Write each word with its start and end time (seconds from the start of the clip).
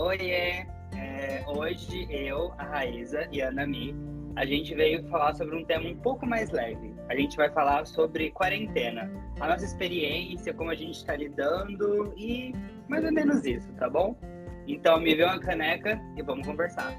Oiê! 0.00 0.64
É, 0.96 1.44
hoje 1.46 2.08
eu, 2.08 2.54
a 2.56 2.64
Raíza 2.64 3.28
e 3.30 3.42
a 3.42 3.48
Anami, 3.48 3.94
a 4.34 4.46
gente 4.46 4.74
veio 4.74 5.06
falar 5.10 5.34
sobre 5.34 5.54
um 5.54 5.62
tema 5.62 5.90
um 5.90 5.94
pouco 5.94 6.24
mais 6.24 6.48
leve. 6.50 6.94
A 7.10 7.14
gente 7.14 7.36
vai 7.36 7.50
falar 7.50 7.84
sobre 7.84 8.30
quarentena, 8.30 9.10
a 9.38 9.46
nossa 9.46 9.62
experiência, 9.62 10.54
como 10.54 10.70
a 10.70 10.74
gente 10.74 10.96
está 10.96 11.14
lidando 11.14 12.14
e 12.16 12.54
mais 12.88 13.04
ou 13.04 13.12
menos 13.12 13.44
isso, 13.44 13.70
tá 13.74 13.90
bom? 13.90 14.16
Então 14.66 14.98
me 14.98 15.14
vê 15.14 15.22
uma 15.22 15.38
caneca 15.38 16.00
e 16.16 16.22
vamos 16.22 16.46
conversar. 16.46 16.98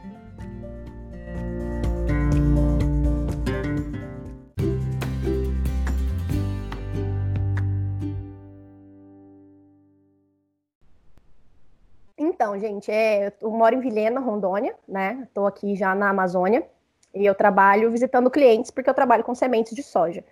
Então, 12.41 12.57
gente, 12.57 12.91
é, 12.91 13.31
eu 13.39 13.51
moro 13.51 13.75
em 13.75 13.79
Vilhena, 13.79 14.19
Rondônia, 14.19 14.73
né? 14.87 15.25
Estou 15.27 15.45
aqui 15.45 15.75
já 15.75 15.93
na 15.93 16.09
Amazônia 16.09 16.65
e 17.13 17.23
eu 17.23 17.35
trabalho 17.35 17.91
visitando 17.91 18.31
clientes 18.31 18.71
porque 18.71 18.89
eu 18.89 18.95
trabalho 18.95 19.23
com 19.23 19.35
sementes 19.35 19.75
de 19.75 19.83
soja. 19.83 20.23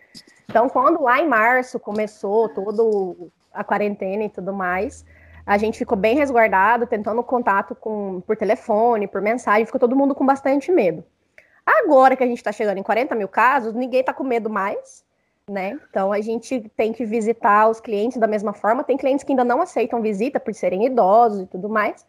Então, 0.49 0.67
quando 0.67 1.03
lá 1.03 1.19
em 1.19 1.27
março 1.27 1.79
começou 1.79 2.49
todo 2.49 3.31
a 3.53 3.63
quarentena 3.63 4.23
e 4.23 4.29
tudo 4.29 4.51
mais, 4.51 5.05
a 5.45 5.55
gente 5.59 5.77
ficou 5.77 5.95
bem 5.95 6.15
resguardado, 6.15 6.87
tentando 6.87 7.21
contato 7.21 7.75
com, 7.75 8.21
por 8.21 8.35
telefone, 8.35 9.07
por 9.07 9.21
mensagem, 9.21 9.67
ficou 9.67 9.79
todo 9.79 9.95
mundo 9.95 10.15
com 10.15 10.25
bastante 10.25 10.71
medo. 10.71 11.03
Agora 11.63 12.15
que 12.15 12.23
a 12.23 12.27
gente 12.27 12.39
está 12.39 12.51
chegando 12.51 12.79
em 12.79 12.83
40 12.83 13.13
mil 13.13 13.27
casos, 13.27 13.75
ninguém 13.75 13.99
está 13.99 14.15
com 14.15 14.23
medo 14.23 14.49
mais, 14.49 15.05
né? 15.49 15.79
Então 15.89 16.11
a 16.11 16.21
gente 16.21 16.69
tem 16.77 16.93
que 16.93 17.05
visitar 17.05 17.67
os 17.69 17.79
clientes 17.79 18.17
da 18.17 18.27
mesma 18.27 18.53
forma. 18.53 18.83
Tem 18.83 18.97
clientes 18.97 19.23
que 19.23 19.31
ainda 19.31 19.43
não 19.43 19.61
aceitam 19.61 20.01
visita 20.01 20.39
por 20.39 20.53
serem 20.53 20.85
idosos 20.85 21.41
e 21.41 21.45
tudo 21.47 21.67
mais. 21.67 22.05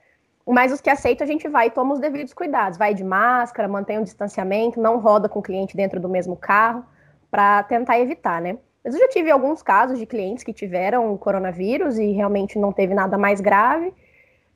Mas 0.47 0.72
os 0.72 0.80
que 0.80 0.91
aceitam, 0.91 1.24
a 1.24 1.30
gente 1.30 1.48
vai 1.48 1.69
e 1.69 1.70
toma 1.70 1.94
os 1.94 2.00
devidos 2.00 2.32
cuidados. 2.32 2.78
Vai 2.78 2.94
de 2.94 3.05
máscara, 3.05 3.69
mantém 3.69 3.98
o 3.98 4.05
distanciamento, 4.05 4.80
não 4.80 4.98
roda 4.98 5.28
com 5.28 5.38
o 5.38 5.42
cliente 5.42 5.77
dentro 5.77 6.00
do 6.00 6.08
mesmo 6.08 6.36
carro, 6.36 6.84
para 7.30 7.62
tentar 7.64 8.00
evitar, 8.00 8.41
né? 8.41 8.58
Mas 8.82 8.94
eu 8.94 9.00
já 9.00 9.08
tive 9.08 9.30
alguns 9.30 9.62
casos 9.62 9.98
de 9.98 10.06
clientes 10.06 10.42
que 10.42 10.52
tiveram 10.52 11.16
coronavírus 11.19 11.98
e 11.98 12.12
realmente 12.12 12.58
não 12.58 12.72
teve 12.72 12.94
nada 12.94 13.19
mais 13.19 13.41
grave. 13.41 13.92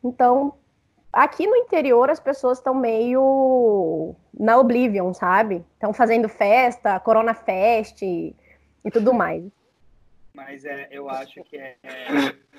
Então, 0.03 0.55
aqui 1.13 1.47
no 1.47 1.55
interior 1.55 2.11
as 2.11 2.19
pessoas 2.19 2.59
estão 2.59 2.75
meio 2.75 4.17
na 4.39 4.59
oblivion, 4.59 5.13
sabe? 5.13 5.65
Estão 5.75 5.93
fazendo 5.93 6.29
festa, 6.29 6.99
Corona 6.99 7.35
Fest, 7.35 8.03
e 8.85 8.91
tudo 8.91 9.13
mais. 9.15 9.45
Mas 10.35 10.65
é, 10.65 10.89
eu 10.91 11.09
acho 11.09 11.43
que 11.45 11.57
é, 11.57 11.77
é, 11.83 11.97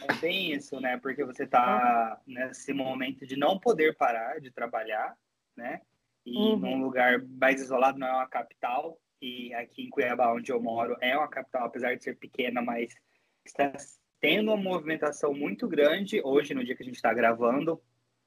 é 0.10 0.14
bem 0.22 0.54
isso, 0.54 0.80
né? 0.80 0.98
Porque 0.98 1.26
você 1.26 1.44
está 1.44 2.22
nesse 2.26 2.72
momento 2.74 3.28
de 3.28 3.36
não 3.36 3.60
poder 3.60 3.96
parar 3.98 4.40
de 4.40 4.50
trabalhar, 4.50 5.16
né? 5.58 5.82
E 6.26 6.38
uhum. 6.38 6.56
num 6.56 6.82
lugar 6.82 7.22
mais 7.22 7.62
isolado, 7.62 8.00
não 8.00 8.08
é 8.08 8.14
uma 8.14 8.28
capital. 8.28 8.98
E 9.22 9.54
aqui 9.54 9.84
em 9.84 9.90
Cuiabá, 9.90 10.34
onde 10.34 10.52
eu 10.52 10.62
moro, 10.62 10.96
é 11.02 11.18
uma 11.18 11.28
capital, 11.28 11.66
apesar 11.66 11.96
de 11.96 12.04
ser 12.04 12.16
pequena, 12.16 12.62
mas 12.62 12.96
está 13.46 13.74
tendo 14.22 14.52
uma 14.52 14.58
movimentação 14.58 15.34
muito 15.34 15.68
grande 15.68 16.22
hoje, 16.24 16.54
no 16.54 16.64
dia 16.64 16.76
que 16.76 16.84
a 16.84 16.86
gente 16.86 16.96
está 16.96 17.14
gravando, 17.14 17.82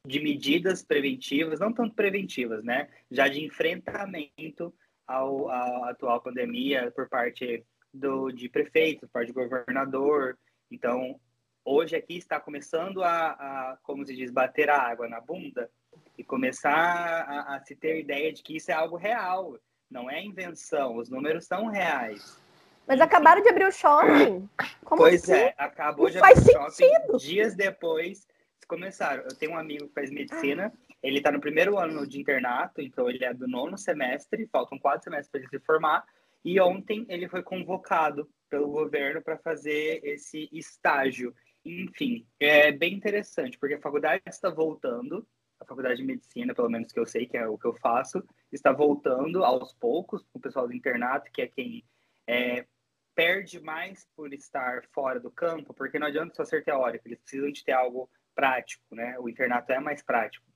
de 0.07 0.21
medidas 0.21 0.83
preventivas, 0.83 1.59
não 1.59 1.73
tanto 1.73 1.95
preventivas, 1.95 2.63
né? 2.63 2.89
Já 3.11 3.29
de 3.29 3.43
enfrentamento 3.43 4.75
ao, 5.07 5.49
à 5.49 5.91
atual 5.91 6.21
pandemia 6.21 6.91
por 6.91 7.09
parte 7.09 7.65
do, 7.99 8.31
de 8.31 8.49
prefeito, 8.49 9.01
por 9.01 9.11
parte 9.11 9.29
de 9.29 9.33
governador. 9.33 10.39
Então, 10.71 11.19
hoje 11.65 11.97
aqui 11.97 12.17
está 12.17 12.41
começando 12.41 13.03
a, 13.03 13.31
a, 13.31 13.79
como 13.83 14.05
se 14.07 14.15
diz, 14.15 14.31
bater 14.31 14.71
a 14.71 14.81
água 14.81 15.09
na 15.09 15.21
bunda 15.21 15.71
e 16.17 16.25
começar 16.25 16.71
a, 16.73 17.57
a 17.57 17.61
se 17.61 17.77
ter 17.77 18.01
ideia 18.01 18.33
de 18.33 18.43
que 18.43 18.57
isso 18.57 18.71
é 18.71 18.75
algo 18.75 18.97
real, 18.97 19.59
não 19.91 20.11
é 20.11 20.23
invenção, 20.23 20.97
os 20.97 21.09
números 21.09 21.47
são 21.47 21.67
reais. 21.67 22.41
Mas 22.87 23.01
acabaram 23.01 23.43
de 23.43 23.49
abrir 23.51 23.67
o 23.67 23.73
shopping. 23.73 24.49
Como 24.83 25.03
pois 25.03 25.23
assim? 25.25 25.33
é, 25.33 25.55
acabou 25.59 26.07
não 26.07 26.13
de 26.13 26.19
abrir 26.19 26.39
o 26.39 26.53
shopping. 26.53 26.71
Sentido. 26.71 27.19
Dias 27.19 27.55
depois 27.55 28.27
começaram. 28.67 29.25
Eu 29.25 29.35
tenho 29.37 29.53
um 29.53 29.59
amigo 29.59 29.89
que 29.89 29.95
faz 29.95 30.11
medicina, 30.11 30.73
ele 31.03 31.19
está 31.19 31.31
no 31.31 31.41
primeiro 31.41 31.79
ano 31.79 32.07
de 32.07 32.21
internato, 32.21 32.81
então 32.81 33.09
ele 33.09 33.25
é 33.25 33.33
do 33.33 33.47
nono 33.47 33.79
semestre, 33.79 34.49
faltam 34.51 34.79
quatro 34.79 35.05
semestres 35.05 35.31
para 35.31 35.41
ele 35.41 35.49
se 35.49 35.59
formar. 35.61 36.05
E 36.45 36.61
ontem 36.61 37.05
ele 37.09 37.29
foi 37.29 37.43
convocado 37.43 38.29
pelo 38.49 38.71
governo 38.71 39.23
para 39.23 39.39
fazer 39.39 40.01
esse 40.05 40.49
estágio. 40.53 41.35
Enfim, 41.65 42.27
é 42.41 42.73
bem 42.73 42.95
interessante, 42.95 43.59
porque 43.59 43.75
a 43.75 43.81
faculdade 43.81 44.23
está 44.27 44.49
voltando, 44.49 45.27
a 45.61 45.65
faculdade 45.65 45.97
de 45.97 46.05
medicina, 46.05 46.55
pelo 46.55 46.71
menos 46.71 46.93
que 46.93 47.01
eu 47.01 47.07
sei 47.07 47.27
que 47.27 47.37
é 47.37 47.47
o 47.47 47.59
que 47.59 47.67
eu 47.67 47.75
faço, 47.75 48.23
está 48.51 48.73
voltando 48.73 49.45
aos 49.45 49.75
poucos, 49.75 50.25
o 50.33 50.41
pessoal 50.41 50.67
do 50.67 50.75
internato, 50.75 51.31
que 51.33 51.43
é 51.43 51.49
quem 51.49 51.85
é, 52.27 52.67
perde 53.15 53.61
mais 53.61 54.07
por 54.15 54.33
estar 54.33 54.85
fora 54.93 55.19
do 55.19 55.31
campo, 55.31 55.75
porque 55.75 55.99
não 55.99 56.07
adianta 56.07 56.35
só 56.35 56.45
ser 56.45 56.65
teórico, 56.65 57.09
eles 57.09 57.19
precisam 57.19 57.51
de 57.51 57.65
ter 57.65 57.73
algo 57.73 58.09
prático, 58.35 58.95
né? 58.95 59.19
O 59.19 59.29
internato 59.29 59.73
é 59.73 59.81
mais 59.81 60.03
prático. 60.03 60.48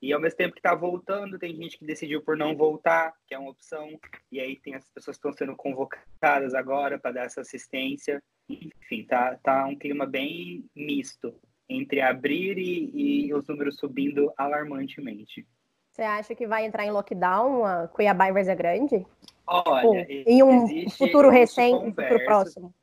E 0.00 0.12
ao 0.12 0.20
mesmo 0.20 0.36
tempo 0.36 0.52
que 0.52 0.60
está 0.60 0.74
voltando, 0.74 1.38
tem 1.38 1.54
gente 1.56 1.78
que 1.78 1.86
decidiu 1.86 2.22
por 2.22 2.36
não 2.36 2.54
voltar, 2.54 3.14
que 3.26 3.34
é 3.34 3.38
uma 3.38 3.50
opção. 3.50 3.98
E 4.30 4.38
aí 4.38 4.56
tem 4.56 4.74
as 4.74 4.88
pessoas 4.90 5.16
que 5.16 5.26
estão 5.26 5.32
sendo 5.32 5.56
convocadas 5.56 6.54
agora 6.54 6.98
para 6.98 7.12
dar 7.12 7.24
essa 7.24 7.40
assistência. 7.40 8.22
Enfim, 8.48 9.04
tá, 9.06 9.38
tá 9.42 9.66
um 9.66 9.76
clima 9.76 10.06
bem 10.06 10.64
misto 10.74 11.34
entre 11.68 12.00
abrir 12.00 12.58
e, 12.58 13.26
e 13.26 13.34
os 13.34 13.46
números 13.48 13.76
subindo 13.76 14.32
alarmantemente. 14.36 15.46
Você 15.90 16.02
acha 16.02 16.34
que 16.34 16.46
vai 16.46 16.66
entrar 16.66 16.84
em 16.84 16.90
lockdown 16.90 17.64
a 17.64 17.88
Cuiabá 17.88 18.28
e 18.28 18.32
Várzea 18.32 18.54
Grande? 18.54 19.06
Olha, 19.46 20.06
em 20.10 20.42
um 20.42 20.90
futuro 20.90 21.30
recente, 21.30 21.94
futuro 21.94 22.24
próximo? 22.24 22.74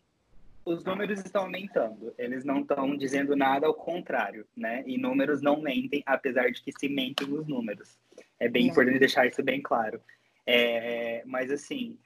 Os 0.66 0.84
números 0.84 1.20
estão 1.20 1.44
aumentando, 1.44 2.14
eles 2.18 2.46
não 2.46 2.62
estão 2.62 2.96
dizendo 2.96 3.36
nada 3.36 3.68
ao 3.68 3.74
contrário, 3.74 4.48
né? 4.56 4.84
E 4.88 4.98
números 4.98 5.42
não 5.42 5.62
mentem, 5.62 6.02
apesar 6.06 6.50
de 6.52 6.62
que 6.62 6.72
se 6.72 6.88
mentem 6.88 7.32
os 7.34 7.48
números. 7.48 7.98
É 8.40 8.48
bem 8.48 8.64
não. 8.66 8.72
importante 8.72 9.00
deixar 9.00 9.28
isso 9.28 9.44
bem 9.44 9.62
claro. 9.62 10.02
É, 10.46 11.24
mas, 11.26 11.52
assim, 11.52 11.98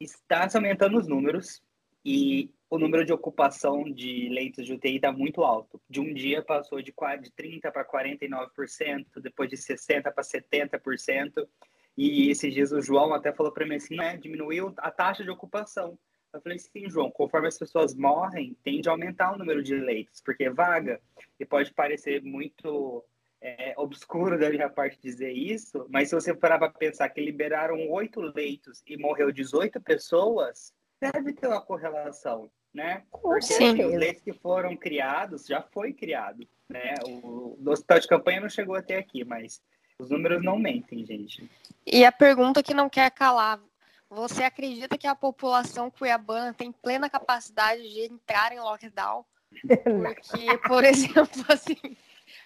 está 0.00 0.48
se 0.48 0.56
aumentando 0.56 0.98
os 0.98 1.06
números 1.06 1.62
e 2.04 2.50
o 2.70 2.78
número 2.78 3.04
de 3.04 3.12
ocupação 3.12 3.84
de 3.84 4.28
leitos 4.30 4.64
de 4.64 4.72
UTI 4.72 4.96
está 4.96 5.12
muito 5.12 5.42
alto. 5.42 5.80
De 5.88 6.00
um 6.00 6.12
dia 6.12 6.42
passou 6.42 6.80
de, 6.80 6.92
de 6.92 7.30
30% 7.30 7.72
para 7.72 7.84
49%, 7.84 9.06
depois 9.22 9.48
de 9.50 9.56
60% 9.56 10.02
para 10.02 10.22
70%. 10.22 11.48
E 11.96 12.30
esses 12.30 12.54
dias 12.54 12.72
o 12.72 12.80
João 12.80 13.12
até 13.12 13.32
falou 13.32 13.52
para 13.52 13.66
mim 13.66 13.74
assim, 13.74 13.96
né, 13.96 14.16
diminuiu 14.16 14.72
a 14.78 14.90
taxa 14.90 15.24
de 15.24 15.30
ocupação. 15.30 15.98
Eu 16.32 16.40
falei, 16.40 16.58
sim, 16.58 16.88
João, 16.90 17.10
conforme 17.10 17.48
as 17.48 17.58
pessoas 17.58 17.94
morrem, 17.94 18.56
tende 18.62 18.88
a 18.88 18.92
aumentar 18.92 19.32
o 19.32 19.38
número 19.38 19.62
de 19.62 19.74
leitos, 19.74 20.20
porque 20.20 20.44
é 20.44 20.50
vaga, 20.50 21.00
e 21.40 21.44
pode 21.44 21.72
parecer 21.72 22.22
muito 22.22 23.04
é, 23.40 23.74
obscuro 23.76 24.38
da 24.38 24.50
minha 24.50 24.68
parte 24.68 25.00
dizer 25.00 25.32
isso, 25.32 25.86
mas 25.88 26.08
se 26.08 26.14
você 26.14 26.34
parar 26.34 26.58
para 26.58 26.70
pensar 26.70 27.08
que 27.08 27.20
liberaram 27.20 27.88
oito 27.90 28.20
leitos 28.20 28.82
e 28.86 28.96
morreu 28.96 29.32
18 29.32 29.80
pessoas, 29.80 30.72
deve 31.00 31.32
ter 31.32 31.46
uma 31.46 31.62
correlação, 31.62 32.50
né? 32.74 33.04
Porque 33.10 33.42
Sim. 33.42 33.84
os 33.84 33.94
leitos 33.94 34.22
que 34.22 34.32
foram 34.32 34.76
criados 34.76 35.46
já 35.46 35.62
foi 35.62 35.92
criado, 35.92 36.46
né? 36.68 36.94
O, 37.06 37.56
o 37.58 37.70
hospital 37.70 38.00
de 38.00 38.08
campanha 38.08 38.40
não 38.40 38.48
chegou 38.48 38.74
até 38.74 38.96
aqui, 38.96 39.24
mas 39.24 39.62
os 39.98 40.10
números 40.10 40.42
não 40.42 40.58
mentem, 40.58 41.04
gente. 41.06 41.48
E 41.86 42.04
a 42.04 42.12
pergunta 42.12 42.62
que 42.62 42.74
não 42.74 42.88
quer 42.90 43.10
calar, 43.10 43.60
você 44.10 44.44
acredita 44.44 44.96
que 44.96 45.06
a 45.06 45.14
população 45.14 45.90
cuiabana 45.90 46.54
tem 46.54 46.72
plena 46.72 47.10
capacidade 47.10 47.82
de 47.88 48.00
entrar 48.00 48.52
em 48.52 48.60
lockdown? 48.60 49.24
Porque, 49.62 50.58
por 50.66 50.84
exemplo, 50.84 51.44
assim, 51.48 51.96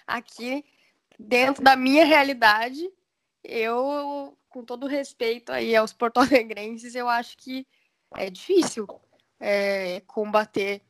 aqui 0.07 0.65
dentro 1.19 1.63
da 1.63 1.77
minha 1.77 2.05
realidade, 2.05 2.91
eu, 3.45 4.37
com 4.49 4.65
todo 4.65 4.87
respeito 4.87 5.53
aí 5.53 5.75
aos 5.75 5.93
porto-alegrenses, 5.93 6.95
eu 6.95 7.09
acho 7.09 7.37
que 7.39 7.67
é 8.17 8.29
difícil 8.29 8.87
é, 9.39 10.01
combater 10.07 10.83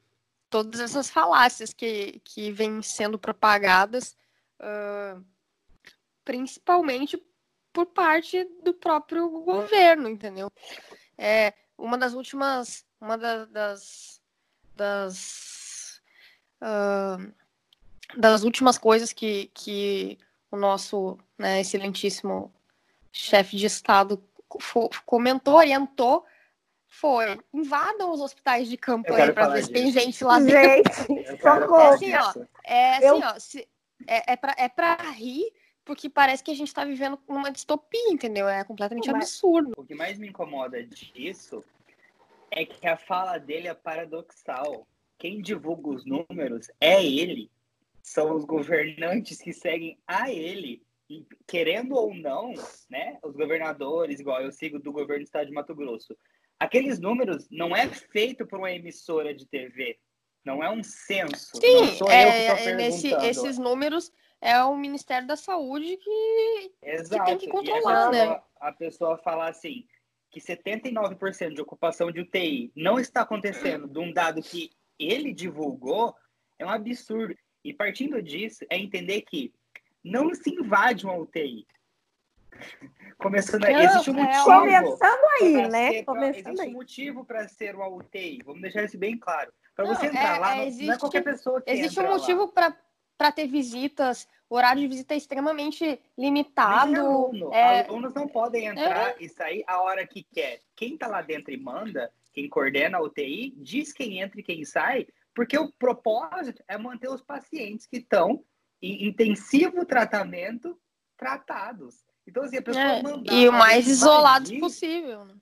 todas 0.53 0.81
essas 0.81 1.09
falácias 1.09 1.73
que, 1.73 2.21
que 2.25 2.53
vêm 2.53 2.83
sendo 2.83 3.19
propagadas, 3.19 4.15
uh, 4.61 5.25
principalmente 6.25 7.17
por 7.73 7.87
parte 7.87 8.45
do 8.63 8.75
próprio 8.75 9.29
governo, 9.29 10.09
entendeu? 10.09 10.51
É, 11.17 11.55
uma 11.77 11.97
das 11.97 12.15
últimas, 12.15 12.85
uma 13.01 13.17
da, 13.17 13.45
das, 13.47 14.21
das, 14.77 16.01
uh, 16.61 17.33
das 18.17 18.43
últimas 18.43 18.79
coisas 18.79 19.13
que, 19.13 19.51
que 19.55 20.19
o 20.51 20.57
nosso 20.57 21.19
né, 21.39 21.61
excelentíssimo 21.61 22.53
chefe 23.11 23.57
de 23.57 23.67
Estado 23.67 24.23
comentou, 25.07 25.55
orientou, 25.55 26.25
foi 26.87 27.41
invadam 27.53 28.13
os 28.13 28.21
hospitais 28.21 28.69
de 28.69 28.77
campanha 28.77 29.33
para 29.33 29.49
ver 29.49 29.65
se 29.65 29.73
tem 29.73 29.91
gente 29.91 30.23
lá 30.23 30.39
dentro. 30.39 30.93
Gente, 31.07 31.41
socorro. 31.41 31.77
É 31.77 31.89
assim, 31.89 32.15
ó, 32.15 32.45
é 32.65 32.97
assim, 32.97 33.25
ó 33.25 33.39
se, 33.39 33.69
é, 34.07 34.33
é 34.33 34.37
para 34.37 34.55
é 34.59 34.69
pra 34.69 34.97
rir, 35.13 35.51
porque 35.93 36.09
parece 36.09 36.43
que 36.43 36.51
a 36.51 36.55
gente 36.55 36.69
está 36.69 36.87
vivendo 36.87 37.19
uma 37.29 37.53
distopia, 37.53 38.09
entendeu? 38.11 38.49
É 38.49 38.65
completamente 38.65 39.11
absurdo. 39.11 39.75
O 39.77 39.85
que 39.85 39.95
mais 39.95 40.19
me 40.19 40.27
incomoda 40.27 40.83
disso 40.83 41.63
é 42.51 42.65
que 42.65 42.87
a 42.87 42.97
fala 42.97 43.37
dele 43.37 43.69
é 43.69 43.75
paradoxal. 43.75 44.87
Quem 45.19 45.43
divulga 45.43 45.91
os 45.91 46.07
números 46.07 46.71
é 46.81 47.05
ele. 47.05 47.51
São 48.03 48.35
os 48.35 48.47
governantes 48.47 49.43
que 49.43 49.53
seguem 49.53 49.99
a 50.07 50.31
ele. 50.31 50.83
E, 51.11 51.27
querendo 51.47 51.95
ou 51.95 52.15
não, 52.15 52.55
né, 52.89 53.19
os 53.23 53.37
governadores, 53.37 54.19
igual 54.19 54.41
eu 54.41 54.51
sigo 54.51 54.79
do 54.79 54.93
governo 54.93 55.23
do 55.23 55.27
estado 55.27 55.47
de 55.47 55.53
Mato 55.53 55.75
Grosso, 55.75 56.17
aqueles 56.59 56.99
números 56.99 57.47
não 57.51 57.77
é 57.77 57.87
feito 57.87 58.47
por 58.47 58.59
uma 58.59 58.73
emissora 58.73 59.35
de 59.35 59.45
TV, 59.45 59.99
não 60.43 60.65
é 60.65 60.71
um 60.71 60.83
censo. 60.83 61.51
Sim, 61.55 62.03
é, 62.09 62.47
é 62.47 62.75
nesse, 62.77 63.13
esses 63.13 63.59
números 63.59 64.11
é 64.43 64.61
o 64.65 64.77
Ministério 64.77 65.27
da 65.27 65.37
Saúde 65.37 65.97
que, 65.97 66.73
que 67.09 67.25
tem 67.25 67.39
que 67.39 67.49
controlar, 67.49 68.09
a 68.09 68.11
né? 68.11 68.19
pessoa, 68.19 68.35
né? 68.35 68.43
A 68.61 68.73
pessoa 68.73 69.19
falar 69.19 69.49
assim, 69.49 69.87
que 70.33 70.41
79% 70.41 71.55
de 71.55 71.61
ocupação 71.61 72.11
de 72.11 72.21
UTI 72.21 72.73
não 72.75 72.99
está 72.99 73.23
acontecendo 73.23 73.87
de 73.87 74.01
um 74.01 74.13
dado 74.13 74.43
que 74.43 74.73
ele 74.99 75.33
divulgou, 75.33 76.15
é 76.59 76.67
um 76.67 76.71
absurdo. 76.71 77.37
E 77.65 77.73
partindo 77.73 78.21
disso, 78.21 78.65
é 78.69 78.77
entender 78.77 79.23
que 79.23 79.55
não 80.03 80.35
se 80.35 80.51
invade 80.51 81.05
uma 81.07 81.15
UTI. 81.15 81.65
Começando 83.19 83.65
aí, 83.65 83.75
existe 83.77 84.11
um 84.11 84.15
motivo. 84.15 84.45
Começando 84.45 85.25
aí, 85.41 85.69
né? 85.69 86.03
Começando 86.03 86.35
existe 86.35 86.61
aí. 86.63 86.69
um 86.69 86.73
motivo 86.73 87.25
para 87.25 87.47
ser 87.47 87.77
uma 87.77 87.89
UTI. 87.89 88.41
Vamos 88.45 88.61
deixar 88.61 88.83
isso 88.83 88.99
bem 88.99 89.17
claro. 89.17 89.53
Para 89.77 89.87
você 89.87 90.07
entrar 90.07 90.37
é, 90.37 90.41
lá, 90.41 90.57
é, 90.57 90.67
existe, 90.67 90.87
não 90.87 90.95
é 90.95 90.99
qualquer 90.99 91.23
pessoa 91.23 91.63
que 91.63 91.71
Existe 91.71 92.01
um 92.01 92.09
motivo 92.09 92.49
para 92.49 92.77
ter 93.31 93.47
visitas. 93.47 94.27
O 94.49 94.57
horário 94.57 94.83
de 94.83 94.89
visita 94.89 95.15
é 95.15 95.17
extremamente 95.17 96.01
limitado. 96.19 96.97
Aluno. 96.97 97.53
É... 97.53 97.87
Alunos 97.87 98.15
não 98.15 98.27
podem 98.27 98.67
entrar 98.67 99.11
é. 99.11 99.17
e 99.21 99.29
sair 99.29 99.63
a 99.67 99.81
hora 99.83 100.07
que 100.07 100.25
quer. 100.25 100.61
Quem 100.75 100.95
está 100.95 101.07
lá 101.07 101.23
dentro 101.23 101.53
e 101.53 101.57
manda, 101.57 102.11
quem 102.33 102.49
coordena 102.49 102.99
a 102.99 103.03
UTI, 103.03 103.55
diz 103.59 103.93
quem 103.93 104.21
entra 104.21 104.41
e 104.41 104.43
quem 104.43 104.65
sai, 104.65 105.07
porque 105.35 105.57
o 105.57 105.71
propósito 105.73 106.63
é 106.67 106.77
manter 106.77 107.09
os 107.09 107.23
pacientes 107.23 107.87
que 107.87 107.99
estão 107.99 108.45
em 108.81 109.07
intensivo 109.07 109.85
tratamento 109.87 110.77
tratados. 111.17 112.03
Então, 112.27 112.43
assim, 112.43 112.57
a 112.57 112.63
pessoa 112.63 112.85
é, 112.85 113.03
E 113.33 113.49
o 113.49 113.53
mais 113.53 113.87
isolado 113.87 114.51
possível. 114.59 115.25
Né? 115.25 115.35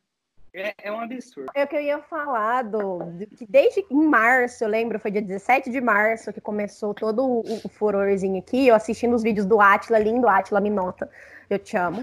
É, 0.53 0.75
é, 0.83 0.93
um 0.93 1.01
absurdo. 1.01 1.51
É 1.55 1.65
o 1.65 1.69
que 1.69 1.77
eu 1.77 1.81
ia 1.81 2.01
falar 2.01 2.63
do, 2.63 2.99
que 3.37 3.47
desde 3.47 3.85
em 3.91 4.05
março, 4.07 4.65
eu 4.65 4.69
lembro, 4.69 4.99
foi 4.99 5.11
dia 5.11 5.23
17 5.23 5.71
de 5.71 5.81
março 5.81 6.33
que 6.33 6.41
começou 6.41 6.93
todo 6.93 7.25
o, 7.25 7.41
o 7.65 7.69
furorzinho 7.69 8.39
aqui, 8.39 8.67
eu 8.67 8.75
assistindo 8.75 9.15
os 9.15 9.23
vídeos 9.23 9.47
do 9.47 9.61
Atila, 9.61 9.99
lindo 9.99 10.29
Atila, 10.29 10.61
me 10.61 10.71
nota, 10.71 11.09
eu 11.49 11.59
te 11.59 11.77
amo. 11.77 12.01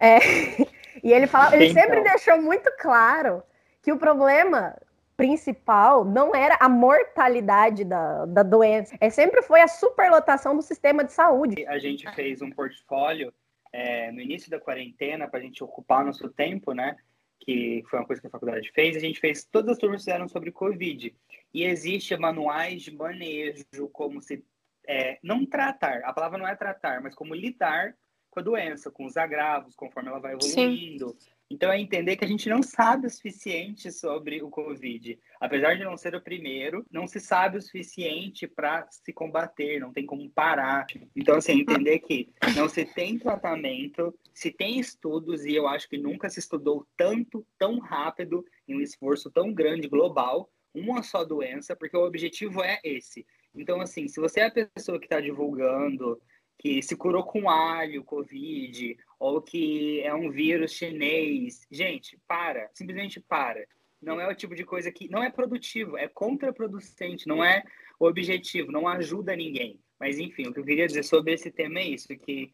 É, 0.00 0.18
e 1.02 1.12
ele 1.12 1.26
fala, 1.26 1.54
ele 1.54 1.66
então. 1.66 1.82
sempre 1.82 2.02
deixou 2.02 2.42
muito 2.42 2.70
claro 2.78 3.42
que 3.82 3.92
o 3.92 3.98
problema 3.98 4.76
principal 5.16 6.04
não 6.04 6.34
era 6.34 6.56
a 6.60 6.68
mortalidade 6.68 7.84
da, 7.84 8.26
da 8.26 8.42
doença, 8.42 8.96
é 9.00 9.08
sempre 9.08 9.42
foi 9.42 9.62
a 9.62 9.68
superlotação 9.68 10.54
do 10.54 10.62
sistema 10.62 11.04
de 11.04 11.12
saúde. 11.12 11.66
A 11.66 11.78
gente 11.78 12.10
fez 12.14 12.42
um 12.42 12.50
portfólio 12.50 13.32
é, 13.72 14.10
no 14.12 14.20
início 14.20 14.50
da 14.50 14.60
quarentena 14.60 15.28
para 15.28 15.38
a 15.38 15.42
gente 15.42 15.62
ocupar 15.62 16.04
nosso 16.04 16.28
tempo, 16.28 16.72
né? 16.72 16.96
Que 17.40 17.82
foi 17.88 17.98
uma 17.98 18.06
coisa 18.06 18.20
que 18.20 18.28
a 18.28 18.30
faculdade 18.30 18.70
fez. 18.72 18.96
A 18.96 19.00
gente 19.00 19.20
fez, 19.20 19.44
todas 19.44 19.72
as 19.72 19.78
turmas 19.78 20.02
fizeram 20.02 20.28
sobre 20.28 20.50
Covid. 20.50 21.14
E 21.54 21.64
existe 21.64 22.16
manuais 22.16 22.82
de 22.82 22.94
manejo, 22.94 23.88
como 23.92 24.20
se 24.20 24.44
é, 24.86 25.18
não 25.22 25.44
tratar, 25.44 26.02
a 26.04 26.12
palavra 26.12 26.38
não 26.38 26.46
é 26.46 26.54
tratar, 26.54 27.00
mas 27.02 27.14
como 27.14 27.34
lidar 27.34 27.96
com 28.30 28.40
a 28.40 28.42
doença, 28.42 28.90
com 28.90 29.04
os 29.04 29.16
agravos, 29.16 29.74
conforme 29.74 30.08
ela 30.08 30.20
vai 30.20 30.34
evoluindo. 30.34 31.16
Sim. 31.18 31.30
Então 31.48 31.70
é 31.70 31.80
entender 31.80 32.16
que 32.16 32.24
a 32.24 32.28
gente 32.28 32.48
não 32.48 32.62
sabe 32.62 33.06
o 33.06 33.10
suficiente 33.10 33.92
sobre 33.92 34.42
o 34.42 34.50
Covid. 34.50 35.18
Apesar 35.40 35.74
de 35.74 35.84
não 35.84 35.96
ser 35.96 36.14
o 36.14 36.20
primeiro, 36.20 36.84
não 36.90 37.06
se 37.06 37.20
sabe 37.20 37.58
o 37.58 37.62
suficiente 37.62 38.48
para 38.48 38.86
se 38.90 39.12
combater, 39.12 39.78
não 39.78 39.92
tem 39.92 40.04
como 40.04 40.28
parar. 40.28 40.86
Então, 41.14 41.36
assim, 41.36 41.60
entender 41.60 42.00
que 42.00 42.32
não 42.56 42.68
se 42.68 42.84
tem 42.84 43.18
tratamento, 43.18 44.12
se 44.34 44.50
tem 44.50 44.80
estudos, 44.80 45.44
e 45.44 45.54
eu 45.54 45.68
acho 45.68 45.88
que 45.88 45.96
nunca 45.96 46.28
se 46.28 46.40
estudou 46.40 46.86
tanto, 46.96 47.46
tão 47.56 47.78
rápido, 47.78 48.44
em 48.66 48.76
um 48.76 48.80
esforço 48.80 49.30
tão 49.30 49.52
grande 49.52 49.88
global, 49.88 50.50
uma 50.74 51.02
só 51.02 51.24
doença, 51.24 51.76
porque 51.76 51.96
o 51.96 52.04
objetivo 52.04 52.62
é 52.62 52.80
esse. 52.82 53.24
Então, 53.54 53.80
assim, 53.80 54.08
se 54.08 54.20
você 54.20 54.40
é 54.40 54.46
a 54.46 54.68
pessoa 54.68 54.98
que 54.98 55.06
está 55.06 55.20
divulgando 55.20 56.20
que 56.58 56.82
se 56.82 56.96
curou 56.96 57.22
com 57.22 57.48
alho, 57.48 58.04
Covid, 58.04 58.96
ou 59.18 59.40
que 59.40 60.00
é 60.02 60.14
um 60.14 60.30
vírus 60.30 60.72
chinês. 60.72 61.66
Gente, 61.70 62.18
para, 62.26 62.70
simplesmente 62.72 63.20
para. 63.20 63.66
Não 64.00 64.20
é 64.20 64.28
o 64.28 64.34
tipo 64.34 64.54
de 64.54 64.64
coisa 64.64 64.92
que 64.92 65.08
não 65.08 65.22
é 65.22 65.30
produtivo, 65.30 65.96
é 65.96 66.06
contraproducente, 66.06 67.26
não 67.26 67.42
é 67.42 67.62
objetivo, 67.98 68.70
não 68.70 68.86
ajuda 68.86 69.34
ninguém. 69.34 69.80
Mas 69.98 70.18
enfim, 70.18 70.46
o 70.46 70.52
que 70.52 70.60
eu 70.60 70.64
queria 70.64 70.86
dizer 70.86 71.02
sobre 71.02 71.32
esse 71.32 71.50
tema 71.50 71.80
é 71.80 71.88
isso, 71.88 72.08
que 72.08 72.52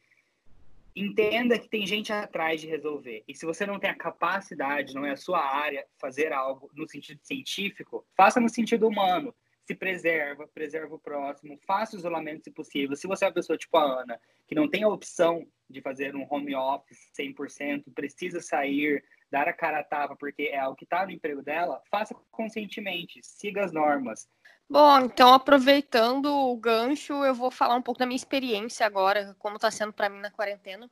entenda 0.94 1.59
que 1.59 1.69
tem 1.69 1.87
gente 1.87 2.12
atrás 2.12 2.61
de 2.61 2.69
resolver. 2.69 3.25
E 3.26 3.35
se 3.35 3.44
você 3.44 3.67
não 3.67 3.79
tem 3.79 3.91
a 3.91 3.94
capacidade, 3.94 4.94
não 4.94 5.05
é 5.05 5.12
a 5.12 5.17
sua 5.17 5.41
área, 5.41 5.85
fazer 5.99 6.32
algo 6.32 6.70
no 6.75 6.88
sentido 6.88 7.20
científico, 7.23 8.06
faça 8.17 8.38
no 8.38 8.49
sentido 8.49 8.87
humano 8.87 9.35
se 9.64 9.75
preserva, 9.75 10.49
preserva 10.49 10.94
o 10.94 10.99
próximo, 10.99 11.59
faça 11.67 11.97
o 11.97 11.99
isolamento 11.99 12.44
se 12.44 12.50
possível. 12.50 12.97
Se 12.97 13.06
você 13.06 13.25
é 13.25 13.29
uma 13.29 13.35
pessoa 13.35 13.56
tipo 13.56 13.76
a 13.76 14.03
Ana, 14.03 14.20
que 14.47 14.55
não 14.55 14.69
tem 14.69 14.82
a 14.82 14.88
opção 14.88 15.47
de 15.70 15.81
fazer 15.81 16.14
um 16.14 16.26
home 16.29 16.55
office 16.55 17.11
100%, 17.19 17.85
precisa 17.94 18.41
sair, 18.41 19.03
dar 19.31 19.49
a 19.49 19.53
cara 19.53 19.81
a 19.81 19.85
tapa 19.85 20.17
porque 20.17 20.50
é 20.53 20.67
o 20.67 20.75
que 20.75 20.85
está 20.85 21.06
no 21.06 21.12
emprego 21.12 21.43
dela, 21.43 21.81
faça 21.91 22.14
conscientemente, 22.31 23.20
siga 23.23 23.64
as 23.64 23.73
normas. 23.73 24.29
Bom, 24.69 25.00
então 25.00 25.32
aproveitando 25.32 26.26
o 26.26 26.56
gancho, 26.56 27.25
eu 27.25 27.35
vou 27.35 27.50
falar 27.50 27.76
um 27.76 27.82
pouco 27.82 27.99
da 27.99 28.06
minha 28.06 28.17
experiência 28.17 28.87
agora, 28.87 29.35
como 29.38 29.56
está 29.56 29.70
sendo 29.70 29.93
para 29.93 30.08
mim 30.08 30.20
na 30.20 30.31
quarentena. 30.31 30.91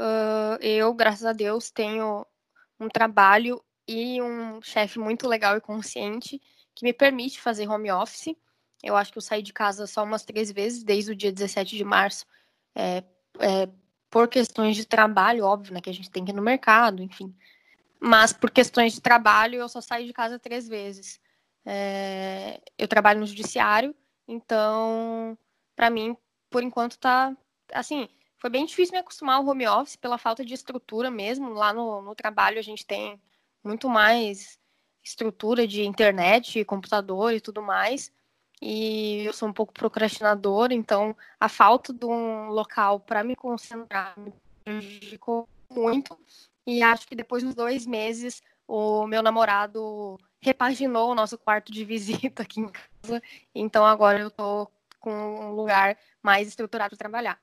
Uh, 0.00 0.56
eu, 0.62 0.92
graças 0.94 1.24
a 1.24 1.32
Deus, 1.32 1.70
tenho 1.70 2.26
um 2.80 2.88
trabalho 2.88 3.62
e 3.86 4.20
um 4.22 4.62
chefe 4.62 4.98
muito 4.98 5.26
legal 5.26 5.56
e 5.56 5.60
consciente 5.60 6.40
que 6.78 6.84
me 6.84 6.92
permite 6.92 7.40
fazer 7.40 7.68
home 7.68 7.90
office. 7.90 8.36
Eu 8.84 8.96
acho 8.96 9.10
que 9.10 9.18
eu 9.18 9.22
saí 9.22 9.42
de 9.42 9.52
casa 9.52 9.84
só 9.84 10.04
umas 10.04 10.24
três 10.24 10.52
vezes 10.52 10.84
desde 10.84 11.10
o 11.10 11.16
dia 11.16 11.32
17 11.32 11.76
de 11.76 11.82
março, 11.82 12.24
é, 12.72 13.02
é, 13.40 13.68
por 14.08 14.28
questões 14.28 14.76
de 14.76 14.86
trabalho, 14.86 15.44
óbvio, 15.44 15.74
né, 15.74 15.80
que 15.80 15.90
a 15.90 15.92
gente 15.92 16.08
tem 16.08 16.24
que 16.24 16.30
ir 16.30 16.34
no 16.34 16.40
mercado, 16.40 17.02
enfim. 17.02 17.34
Mas 18.00 18.32
por 18.32 18.48
questões 18.48 18.92
de 18.92 19.00
trabalho, 19.00 19.56
eu 19.56 19.68
só 19.68 19.80
saí 19.80 20.06
de 20.06 20.12
casa 20.12 20.38
três 20.38 20.68
vezes. 20.68 21.20
É, 21.66 22.60
eu 22.78 22.86
trabalho 22.86 23.18
no 23.18 23.26
judiciário, 23.26 23.92
então, 24.28 25.36
para 25.74 25.90
mim, 25.90 26.16
por 26.48 26.62
enquanto, 26.62 26.96
tá 26.96 27.36
assim. 27.72 28.08
Foi 28.36 28.48
bem 28.48 28.64
difícil 28.64 28.92
me 28.92 29.00
acostumar 29.00 29.38
ao 29.38 29.46
home 29.46 29.66
office 29.66 29.96
pela 29.96 30.16
falta 30.16 30.44
de 30.44 30.54
estrutura 30.54 31.10
mesmo. 31.10 31.48
Lá 31.54 31.72
no, 31.72 32.00
no 32.02 32.14
trabalho 32.14 32.56
a 32.56 32.62
gente 32.62 32.86
tem 32.86 33.20
muito 33.64 33.88
mais 33.88 34.60
estrutura 35.02 35.66
de 35.66 35.84
internet, 35.84 36.64
computador 36.64 37.32
e 37.32 37.40
tudo 37.40 37.62
mais. 37.62 38.12
E 38.60 39.24
eu 39.24 39.32
sou 39.32 39.48
um 39.48 39.52
pouco 39.52 39.72
procrastinadora, 39.72 40.74
então 40.74 41.16
a 41.38 41.48
falta 41.48 41.92
de 41.92 42.04
um 42.04 42.48
local 42.48 42.98
para 42.98 43.22
me 43.22 43.36
concentrar 43.36 44.18
me 44.18 44.32
prejudicou 44.64 45.48
muito. 45.70 46.18
E 46.66 46.82
acho 46.82 47.06
que 47.06 47.14
depois 47.14 47.42
dos 47.42 47.54
dois 47.54 47.86
meses, 47.86 48.42
o 48.66 49.06
meu 49.06 49.22
namorado 49.22 50.18
repaginou 50.40 51.10
o 51.10 51.14
nosso 51.14 51.38
quarto 51.38 51.72
de 51.72 51.84
visita 51.86 52.42
aqui 52.42 52.60
em 52.60 52.68
casa. 52.68 53.22
Então 53.54 53.86
agora 53.86 54.20
eu 54.20 54.30
tô 54.30 54.68
com 54.98 55.12
um 55.12 55.52
lugar 55.52 55.96
mais 56.22 56.48
estruturado 56.48 56.90
para 56.90 56.98
trabalhar. 56.98 57.40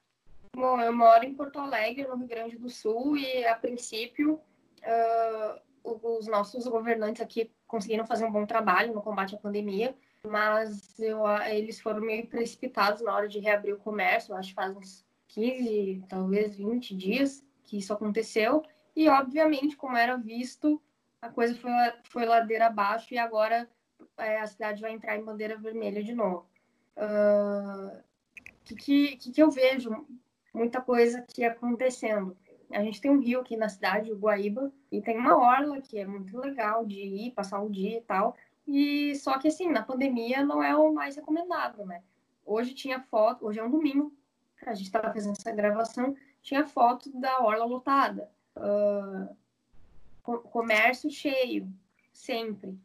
Bom, 0.55 0.79
eu 0.79 0.93
moro 0.93 1.25
em 1.25 1.33
Porto 1.33 1.59
Alegre, 1.59 2.07
no 2.07 2.15
Rio 2.15 2.27
Grande 2.27 2.57
do 2.57 2.69
Sul, 2.69 3.17
e 3.17 3.45
a 3.45 3.55
princípio 3.55 4.35
uh, 4.35 5.59
os 5.85 6.27
nossos 6.27 6.67
governantes 6.67 7.21
aqui 7.21 7.51
conseguiram 7.67 8.05
fazer 8.05 8.25
um 8.25 8.31
bom 8.31 8.45
trabalho 8.45 8.93
no 8.93 9.01
combate 9.01 9.35
à 9.35 9.37
pandemia, 9.37 9.95
mas 10.25 10.99
eu, 10.99 11.21
eles 11.47 11.79
foram 11.79 12.01
meio 12.01 12.25
precipitados 12.27 13.01
na 13.01 13.13
hora 13.13 13.27
de 13.27 13.39
reabrir 13.39 13.73
o 13.73 13.79
comércio, 13.79 14.35
acho 14.35 14.49
que 14.49 14.55
faz 14.55 14.75
uns 14.75 15.05
15, 15.27 16.03
talvez 16.09 16.55
20 16.55 16.95
dias 16.95 17.45
que 17.63 17.77
isso 17.77 17.93
aconteceu, 17.93 18.63
e 18.95 19.07
obviamente, 19.09 19.75
como 19.75 19.97
era 19.97 20.17
visto, 20.17 20.81
a 21.21 21.29
coisa 21.29 21.55
foi, 21.55 21.71
foi 22.05 22.25
ladeira 22.25 22.67
abaixo 22.67 23.13
e 23.13 23.17
agora 23.17 23.69
é, 24.17 24.39
a 24.39 24.47
cidade 24.47 24.81
vai 24.81 24.91
entrar 24.91 25.17
em 25.17 25.23
bandeira 25.23 25.57
vermelha 25.57 26.03
de 26.03 26.13
novo. 26.13 26.47
O 26.95 27.97
uh, 27.97 28.03
que, 28.63 29.17
que, 29.17 29.31
que 29.31 29.41
eu 29.41 29.51
vejo? 29.51 30.05
Muita 30.53 30.79
coisa 30.79 31.21
que 31.23 31.43
acontecendo 31.43 32.37
a 32.71 32.83
gente 32.83 33.01
tem 33.01 33.11
um 33.11 33.19
rio 33.19 33.41
aqui 33.41 33.55
na 33.55 33.69
cidade, 33.69 34.11
o 34.11 34.17
Guaíba, 34.17 34.71
e 34.97 35.01
tem 35.01 35.17
uma 35.17 35.37
orla 35.37 35.81
que 35.81 35.99
é 35.99 36.05
muito 36.05 36.37
legal 36.37 36.85
de 36.85 36.99
ir, 36.99 37.31
passar 37.31 37.61
um 37.61 37.69
dia 37.69 37.97
e 37.97 38.01
tal. 38.01 38.35
E 38.67 39.15
só 39.15 39.37
que 39.37 39.49
assim, 39.49 39.69
na 39.69 39.83
pandemia 39.83 40.43
não 40.43 40.63
é 40.63 40.75
o 40.75 40.93
mais 40.93 41.15
recomendado, 41.15 41.85
né? 41.85 42.01
Hoje 42.45 42.73
tinha 42.73 42.99
foto, 42.99 43.45
hoje 43.45 43.59
é 43.59 43.63
um 43.63 43.69
domingo, 43.69 44.13
a 44.65 44.73
gente 44.73 44.85
estava 44.85 45.11
fazendo 45.11 45.33
essa 45.33 45.51
gravação, 45.51 46.15
tinha 46.41 46.65
foto 46.65 47.11
da 47.19 47.39
orla 47.41 47.65
lotada, 47.65 48.31
uh, 48.55 49.35
comércio 50.23 51.09
cheio, 51.09 51.67
sempre. 52.13 52.77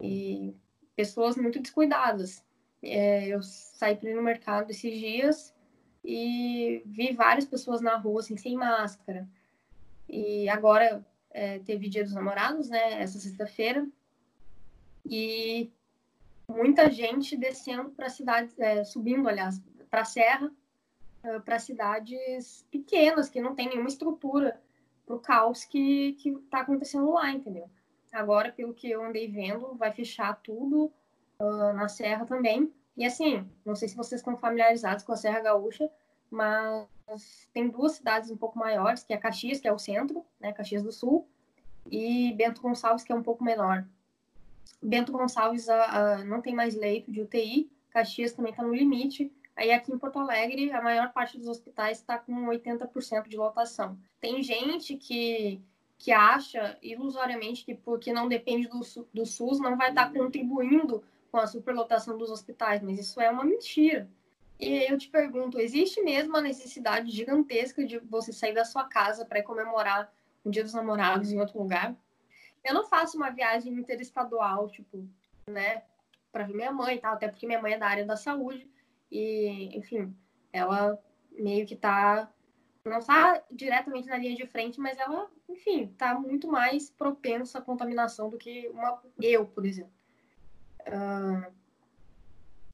E 0.00 0.54
pessoas 0.96 1.36
muito 1.36 1.60
descuidadas. 1.60 2.42
É, 2.82 3.28
eu 3.28 3.42
saí 3.42 3.96
para 3.96 4.10
ir 4.10 4.14
no 4.14 4.22
mercado 4.22 4.70
esses 4.70 4.98
dias 4.98 5.54
e 6.04 6.82
vi 6.86 7.12
várias 7.12 7.44
pessoas 7.44 7.80
na 7.80 7.96
rua 7.96 8.20
assim, 8.20 8.36
sem 8.36 8.56
máscara. 8.56 9.28
E 10.08 10.48
agora 10.48 11.04
é, 11.34 11.58
teve 11.58 11.88
Dia 11.88 12.04
dos 12.04 12.14
Namorados, 12.14 12.70
né? 12.70 13.02
Essa 13.02 13.18
sexta-feira. 13.18 13.86
E 15.04 15.70
muita 16.48 16.88
gente 16.90 17.36
descendo 17.36 17.90
para 17.90 18.08
cidades, 18.08 18.58
é, 18.58 18.84
subindo, 18.84 19.28
aliás, 19.28 19.60
para 19.90 20.02
a 20.02 20.04
serra, 20.06 20.50
é, 21.22 21.38
para 21.40 21.58
cidades 21.58 22.64
pequenas 22.70 23.28
que 23.28 23.40
não 23.40 23.54
tem 23.54 23.68
nenhuma 23.68 23.88
estrutura 23.88 24.58
para 25.04 25.16
o 25.16 25.20
caos 25.20 25.64
que 25.64 26.16
está 26.24 26.60
acontecendo 26.60 27.10
lá, 27.10 27.30
entendeu? 27.30 27.68
Agora, 28.12 28.52
pelo 28.52 28.72
que 28.72 28.88
eu 28.88 29.04
andei 29.04 29.28
vendo, 29.28 29.74
vai 29.74 29.92
fechar 29.92 30.40
tudo 30.40 30.92
uh, 31.38 31.72
na 31.74 31.88
Serra 31.88 32.24
também. 32.24 32.72
E 32.96 33.04
assim, 33.04 33.44
não 33.64 33.74
sei 33.74 33.88
se 33.88 33.96
vocês 33.96 34.20
estão 34.20 34.36
familiarizados 34.36 35.04
com 35.04 35.12
a 35.12 35.16
Serra 35.16 35.40
Gaúcha, 35.40 35.90
mas 36.34 37.48
tem 37.52 37.68
duas 37.68 37.92
cidades 37.92 38.30
um 38.30 38.36
pouco 38.36 38.58
maiores, 38.58 39.02
que 39.02 39.12
é 39.12 39.16
Caxias, 39.16 39.60
que 39.60 39.68
é 39.68 39.72
o 39.72 39.78
centro, 39.78 40.24
né, 40.40 40.52
Caxias 40.52 40.82
do 40.82 40.92
Sul, 40.92 41.28
e 41.90 42.32
Bento 42.32 42.60
Gonçalves, 42.60 43.04
que 43.04 43.12
é 43.12 43.14
um 43.14 43.22
pouco 43.22 43.44
menor. 43.44 43.86
Bento 44.82 45.12
Gonçalves 45.12 45.68
uh, 45.68 45.72
uh, 45.72 46.24
não 46.24 46.40
tem 46.40 46.54
mais 46.54 46.74
leito 46.74 47.10
de 47.10 47.20
UTI, 47.22 47.70
Caxias 47.90 48.32
também 48.32 48.50
está 48.50 48.62
no 48.62 48.74
limite. 48.74 49.32
Aí 49.56 49.70
aqui 49.70 49.92
em 49.92 49.98
Porto 49.98 50.18
Alegre, 50.18 50.72
a 50.72 50.82
maior 50.82 51.12
parte 51.12 51.38
dos 51.38 51.46
hospitais 51.46 51.98
está 51.98 52.18
com 52.18 52.32
80% 52.46 53.28
de 53.28 53.36
lotação. 53.36 53.96
Tem 54.20 54.42
gente 54.42 54.96
que 54.96 55.62
que 55.96 56.12
acha 56.12 56.76
ilusoriamente 56.82 57.64
que 57.64 57.74
porque 57.74 58.12
não 58.12 58.28
depende 58.28 58.68
do, 58.68 58.80
do 59.12 59.24
SUS 59.24 59.60
não 59.60 59.76
vai 59.76 59.90
estar 59.90 60.12
contribuindo 60.12 61.02
com 61.30 61.38
a 61.38 61.46
superlotação 61.46 62.18
dos 62.18 62.30
hospitais, 62.30 62.82
mas 62.82 62.98
isso 62.98 63.20
é 63.20 63.30
uma 63.30 63.44
mentira. 63.44 64.08
E 64.58 64.90
eu 64.90 64.96
te 64.96 65.08
pergunto, 65.08 65.60
existe 65.60 66.02
mesmo 66.02 66.36
a 66.36 66.40
necessidade 66.40 67.10
gigantesca 67.10 67.84
de 67.84 67.98
você 67.98 68.32
sair 68.32 68.54
da 68.54 68.64
sua 68.64 68.84
casa 68.84 69.24
para 69.24 69.42
comemorar 69.42 70.12
o 70.44 70.50
Dia 70.50 70.62
dos 70.62 70.74
Namorados 70.74 71.32
em 71.32 71.40
outro 71.40 71.58
lugar? 71.58 71.94
Eu 72.62 72.72
não 72.72 72.84
faço 72.86 73.16
uma 73.16 73.30
viagem 73.30 73.74
interestadual, 73.74 74.68
tipo, 74.68 75.06
né, 75.46 75.82
para 76.32 76.44
ver 76.44 76.54
minha 76.54 76.72
mãe 76.72 76.96
e 76.96 77.00
tal, 77.00 77.14
até 77.14 77.28
porque 77.28 77.46
minha 77.46 77.60
mãe 77.60 77.74
é 77.74 77.78
da 77.78 77.86
área 77.86 78.06
da 78.06 78.16
saúde 78.16 78.70
e, 79.10 79.76
enfim, 79.76 80.16
ela 80.52 80.98
meio 81.32 81.66
que 81.66 81.76
tá 81.76 82.30
não 82.84 82.98
está 82.98 83.42
diretamente 83.50 84.08
na 84.08 84.18
linha 84.18 84.36
de 84.36 84.46
frente, 84.46 84.78
mas 84.78 84.98
ela, 84.98 85.30
enfim, 85.48 85.84
está 85.84 86.14
muito 86.18 86.46
mais 86.46 86.90
propensa 86.90 87.58
à 87.58 87.62
contaminação 87.62 88.28
do 88.28 88.36
que 88.36 88.68
uma 88.68 89.02
eu, 89.20 89.46
por 89.46 89.64
exemplo. 89.64 89.92
Uh, 90.80 91.50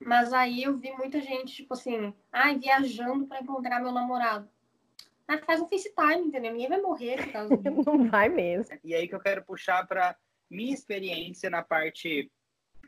mas 0.01 0.33
aí 0.33 0.63
eu 0.63 0.77
vi 0.77 0.93
muita 0.93 1.21
gente, 1.21 1.55
tipo 1.55 1.75
assim, 1.75 2.15
ai, 2.33 2.59
viajando 2.59 3.27
para 3.27 3.41
encontrar 3.41 3.81
meu 3.81 3.93
namorado. 3.93 4.49
Ah, 5.29 5.39
faz 5.39 5.61
um 5.61 5.69
FaceTime, 5.69 6.27
entendeu? 6.27 6.53
Ninguém 6.53 6.69
vai 6.69 6.81
morrer 6.81 7.25
por 7.25 7.33
causa 7.33 7.57
disso. 7.59 7.85
Não 7.85 8.11
vai 8.11 8.29
mesmo. 8.29 8.77
E 8.83 8.95
aí 8.95 9.07
que 9.07 9.15
eu 9.15 9.21
quero 9.21 9.45
puxar 9.45 9.87
para 9.87 10.17
minha 10.51 10.75
experiência 10.75 11.49
na 11.49 11.63
parte 11.63 12.31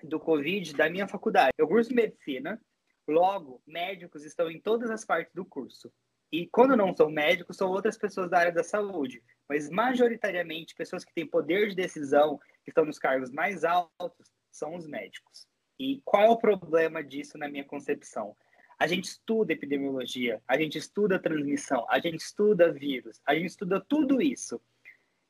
do 0.02 0.18
Covid 0.18 0.74
da 0.74 0.90
minha 0.90 1.06
faculdade. 1.06 1.52
Eu 1.56 1.68
curso 1.68 1.94
medicina, 1.94 2.60
logo, 3.06 3.62
médicos 3.66 4.24
estão 4.24 4.50
em 4.50 4.60
todas 4.60 4.90
as 4.90 5.04
partes 5.04 5.32
do 5.32 5.44
curso. 5.44 5.92
E 6.32 6.46
quando 6.46 6.76
não 6.76 6.96
são 6.96 7.10
médicos, 7.10 7.56
são 7.56 7.70
outras 7.70 7.96
pessoas 7.96 8.30
da 8.30 8.38
área 8.38 8.52
da 8.52 8.64
saúde. 8.64 9.22
Mas, 9.48 9.68
majoritariamente, 9.68 10.74
pessoas 10.74 11.04
que 11.04 11.12
têm 11.12 11.26
poder 11.26 11.68
de 11.68 11.76
decisão, 11.76 12.38
que 12.64 12.70
estão 12.70 12.86
nos 12.86 12.98
cargos 12.98 13.30
mais 13.30 13.64
altos, 13.64 14.32
são 14.50 14.74
os 14.74 14.86
médicos. 14.86 15.46
E 15.82 16.00
qual 16.04 16.22
é 16.22 16.30
o 16.30 16.36
problema 16.36 17.02
disso 17.02 17.36
na 17.36 17.48
minha 17.48 17.64
concepção? 17.64 18.36
A 18.78 18.86
gente 18.86 19.06
estuda 19.06 19.52
epidemiologia, 19.52 20.40
a 20.46 20.56
gente 20.56 20.78
estuda 20.78 21.18
transmissão, 21.18 21.84
a 21.90 21.98
gente 21.98 22.20
estuda 22.20 22.72
vírus, 22.72 23.20
a 23.26 23.34
gente 23.34 23.46
estuda 23.46 23.80
tudo 23.80 24.22
isso. 24.22 24.62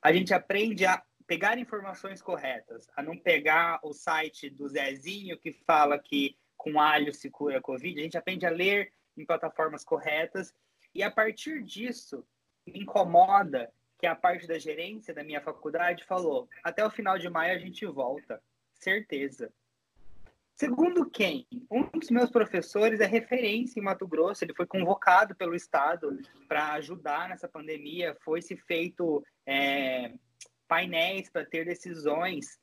A 0.03 0.13
gente 0.13 0.35
aprende 0.35 0.85
a 0.85 1.03
pegar 1.27 1.57
informações 1.57 2.21
corretas, 2.21 2.87
a 2.95 3.03
não 3.03 3.17
pegar 3.17 3.81
o 3.83 3.95
site 3.95 4.51
do 4.51 4.69
Zezinho 4.69 5.39
que 5.39 5.53
fala 5.53 5.99
que 5.99 6.37
com 6.55 6.79
alho 6.79 7.15
se 7.15 7.31
cura 7.31 7.57
a 7.57 7.63
Covid. 7.63 7.99
A 7.99 8.03
gente 8.03 8.19
aprende 8.19 8.45
a 8.45 8.51
ler 8.51 8.93
em 9.17 9.25
plataformas 9.25 9.83
corretas 9.83 10.55
e 10.95 11.03
a 11.03 11.11
partir 11.11 11.63
disso, 11.63 12.27
me 12.67 12.81
incomoda 12.81 13.73
que 13.99 14.07
a 14.07 14.15
parte 14.15 14.47
da 14.47 14.59
gerência 14.59 15.15
da 15.15 15.25
minha 15.25 15.41
faculdade 15.41 16.05
falou: 16.05 16.47
até 16.63 16.85
o 16.85 16.91
final 16.91 17.19
de 17.19 17.31
maio 17.31 17.55
a 17.55 17.59
gente 17.59 17.87
volta. 17.87 18.43
Certeza. 18.75 19.51
Segundo 20.55 21.09
quem? 21.09 21.47
Um 21.71 21.83
dos 21.99 22.11
meus 22.11 22.31
professores 22.31 23.01
é 23.01 23.07
referência 23.07 23.81
em 23.81 23.83
Mato 23.83 24.07
Grosso, 24.07 24.45
ele 24.45 24.55
foi 24.55 24.67
convocado 24.67 25.35
pelo 25.35 25.55
Estado 25.55 26.19
para 26.47 26.75
ajudar 26.75 27.29
nessa 27.29 27.49
pandemia, 27.49 28.17
foi-se 28.23 28.57
feito 28.57 29.25
é, 29.47 30.13
painéis 30.69 31.29
para 31.29 31.45
ter 31.45 31.65
decisões. 31.65 32.59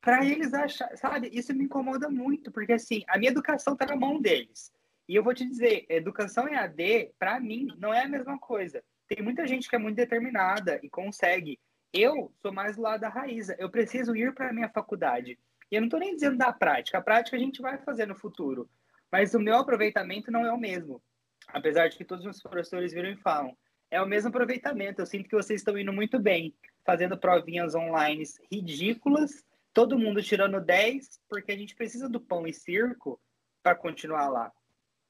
Para 0.00 0.24
eles 0.24 0.52
achar, 0.54 0.96
sabe, 0.96 1.30
isso 1.32 1.54
me 1.54 1.64
incomoda 1.64 2.08
muito, 2.08 2.50
porque 2.52 2.72
assim, 2.72 3.02
a 3.08 3.18
minha 3.18 3.30
educação 3.30 3.72
está 3.72 3.86
na 3.86 3.96
mão 3.96 4.20
deles. 4.20 4.72
E 5.08 5.14
eu 5.14 5.24
vou 5.24 5.32
te 5.32 5.44
dizer, 5.44 5.86
educação 5.88 6.46
EAD, 6.46 7.12
para 7.18 7.40
mim, 7.40 7.68
não 7.78 7.94
é 7.94 8.02
a 8.02 8.08
mesma 8.08 8.38
coisa. 8.38 8.84
Tem 9.08 9.22
muita 9.22 9.46
gente 9.46 9.68
que 9.68 9.74
é 9.74 9.78
muito 9.78 9.96
determinada 9.96 10.78
e 10.82 10.90
consegue. 10.90 11.58
Eu 11.92 12.30
sou 12.42 12.52
mais 12.52 12.76
do 12.76 12.82
lado 12.82 13.00
da 13.00 13.08
raiz. 13.08 13.48
Eu 13.58 13.70
preciso 13.70 14.14
ir 14.14 14.34
para 14.34 14.50
a 14.50 14.52
minha 14.52 14.68
faculdade. 14.68 15.38
E 15.70 15.76
eu 15.76 15.80
não 15.80 15.86
estou 15.86 16.00
nem 16.00 16.14
dizendo 16.14 16.38
da 16.38 16.52
prática. 16.52 16.98
A 16.98 17.02
prática 17.02 17.36
a 17.36 17.40
gente 17.40 17.60
vai 17.60 17.78
fazer 17.78 18.06
no 18.06 18.14
futuro. 18.14 18.68
Mas 19.10 19.34
o 19.34 19.40
meu 19.40 19.56
aproveitamento 19.56 20.30
não 20.30 20.44
é 20.44 20.52
o 20.52 20.58
mesmo. 20.58 21.02
Apesar 21.48 21.88
de 21.88 21.96
que 21.96 22.04
todos 22.04 22.24
os 22.26 22.42
professores 22.42 22.92
viram 22.92 23.10
e 23.10 23.16
falam. 23.16 23.56
É 23.90 24.00
o 24.00 24.06
mesmo 24.06 24.28
aproveitamento. 24.28 25.00
Eu 25.00 25.06
sinto 25.06 25.28
que 25.28 25.36
vocês 25.36 25.60
estão 25.60 25.78
indo 25.78 25.92
muito 25.92 26.18
bem, 26.18 26.54
fazendo 26.84 27.16
provinhas 27.16 27.74
online 27.74 28.22
ridículas, 28.52 29.44
todo 29.72 29.98
mundo 29.98 30.22
tirando 30.22 30.60
10, 30.60 31.20
porque 31.28 31.52
a 31.52 31.56
gente 31.56 31.74
precisa 31.74 32.08
do 32.08 32.20
pão 32.20 32.46
e 32.46 32.52
circo 32.52 33.20
para 33.62 33.74
continuar 33.74 34.28
lá. 34.28 34.52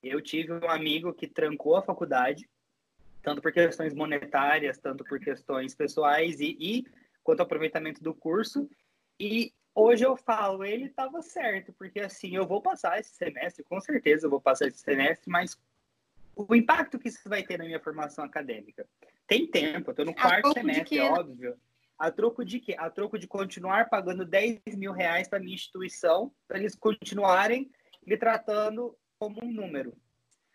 Eu 0.03 0.21
tive 0.21 0.53
um 0.53 0.71
amigo 0.71 1.13
que 1.13 1.27
trancou 1.27 1.77
a 1.77 1.83
faculdade, 1.83 2.49
tanto 3.21 3.43
por 3.43 3.53
questões 3.53 3.95
monetárias, 3.95 4.79
tanto 4.79 5.05
por 5.05 5.19
questões 5.19 5.75
pessoais 5.75 6.41
e, 6.41 6.57
e 6.61 6.87
quanto 7.23 7.41
ao 7.41 7.47
aproveitamento 7.47 8.03
do 8.03 8.15
curso. 8.15 8.71
E 9.19 9.53
hoje 9.79 10.05
eu 10.05 10.17
falo, 10.17 10.65
ele 10.65 10.87
estava 10.87 11.23
certo, 11.23 11.73
porque 11.73 12.01
assim, 12.01 12.35
eu 12.35 12.47
vou 12.47 12.61
passar 12.61 12.99
esse 12.99 13.15
semestre, 13.15 13.65
com 13.65 13.81
certeza 13.81 14.27
eu 14.27 14.31
vou 14.31 14.41
passar 14.41 14.67
esse 14.67 14.79
semestre, 14.79 15.31
mas 15.31 15.59
o 16.35 16.55
impacto 16.55 16.99
que 16.99 17.09
isso 17.09 17.29
vai 17.29 17.43
ter 17.43 17.59
na 17.59 17.65
minha 17.65 17.81
formação 17.81 18.25
acadêmica. 18.25 18.87
Tem 19.27 19.47
tempo, 19.47 19.91
eu 19.91 19.93
estou 19.93 20.05
no 20.05 20.15
quarto 20.15 20.53
semestre, 20.53 20.99
é 20.99 21.11
óbvio. 21.11 21.57
A 21.99 22.11
troco 22.11 22.45
de 22.45 22.61
quê? 22.61 22.77
A 22.79 22.89
troco 22.89 23.19
de 23.19 23.27
continuar 23.27 23.89
pagando 23.89 24.25
10 24.25 24.61
mil 24.77 24.93
reais 24.93 25.29
para 25.29 25.41
minha 25.41 25.55
instituição, 25.55 26.33
para 26.47 26.59
eles 26.59 26.77
continuarem 26.77 27.71
me 28.07 28.17
tratando 28.17 28.97
como 29.19 29.45
um 29.45 29.53
número. 29.53 29.93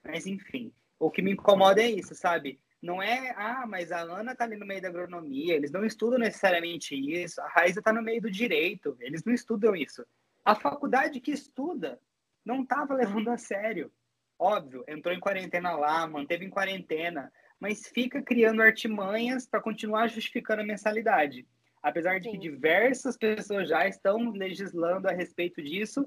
Mas, 0.03 0.25
enfim, 0.25 0.73
o 0.97 1.11
que 1.11 1.21
me 1.21 1.31
incomoda 1.31 1.81
é 1.81 1.91
isso, 1.91 2.15
sabe? 2.15 2.59
Não 2.83 3.01
é, 3.01 3.33
ah, 3.37 3.65
mas 3.65 3.93
a 3.93 4.01
Ana 4.01 4.35
tá 4.35 4.43
ali 4.43 4.57
no 4.57 4.65
meio 4.65 4.81
da 4.81 4.89
agronomia, 4.89 5.55
eles 5.55 5.71
não 5.71 5.85
estudam 5.85 6.19
necessariamente 6.19 6.93
isso, 6.93 7.39
a 7.39 7.47
Raíza 7.47 7.81
tá 7.81 7.93
no 7.93 8.01
meio 8.01 8.21
do 8.21 8.29
direito, 8.29 8.97
eles 8.99 9.23
não 9.23 9.33
estudam 9.33 9.73
isso. 9.73 10.05
A 10.43 10.53
faculdade 10.53 11.21
que 11.21 11.31
estuda 11.31 11.97
não 12.43 12.63
estava 12.63 12.93
levando 12.93 13.29
a 13.29 13.37
sério. 13.37 13.89
Óbvio, 14.37 14.83
entrou 14.85 15.15
em 15.15 15.19
quarentena 15.21 15.71
lá, 15.71 16.05
manteve 16.05 16.43
em 16.43 16.49
quarentena, 16.49 17.31
mas 17.57 17.87
fica 17.87 18.21
criando 18.21 18.61
artimanhas 18.61 19.47
para 19.47 19.61
continuar 19.61 20.09
justificando 20.09 20.61
a 20.61 20.65
mensalidade. 20.65 21.47
Apesar 21.81 22.19
de 22.19 22.25
Sim. 22.25 22.31
que 22.31 22.37
diversas 22.37 23.15
pessoas 23.15 23.69
já 23.69 23.87
estão 23.87 24.31
legislando 24.31 25.07
a 25.07 25.13
respeito 25.13 25.63
disso, 25.63 26.05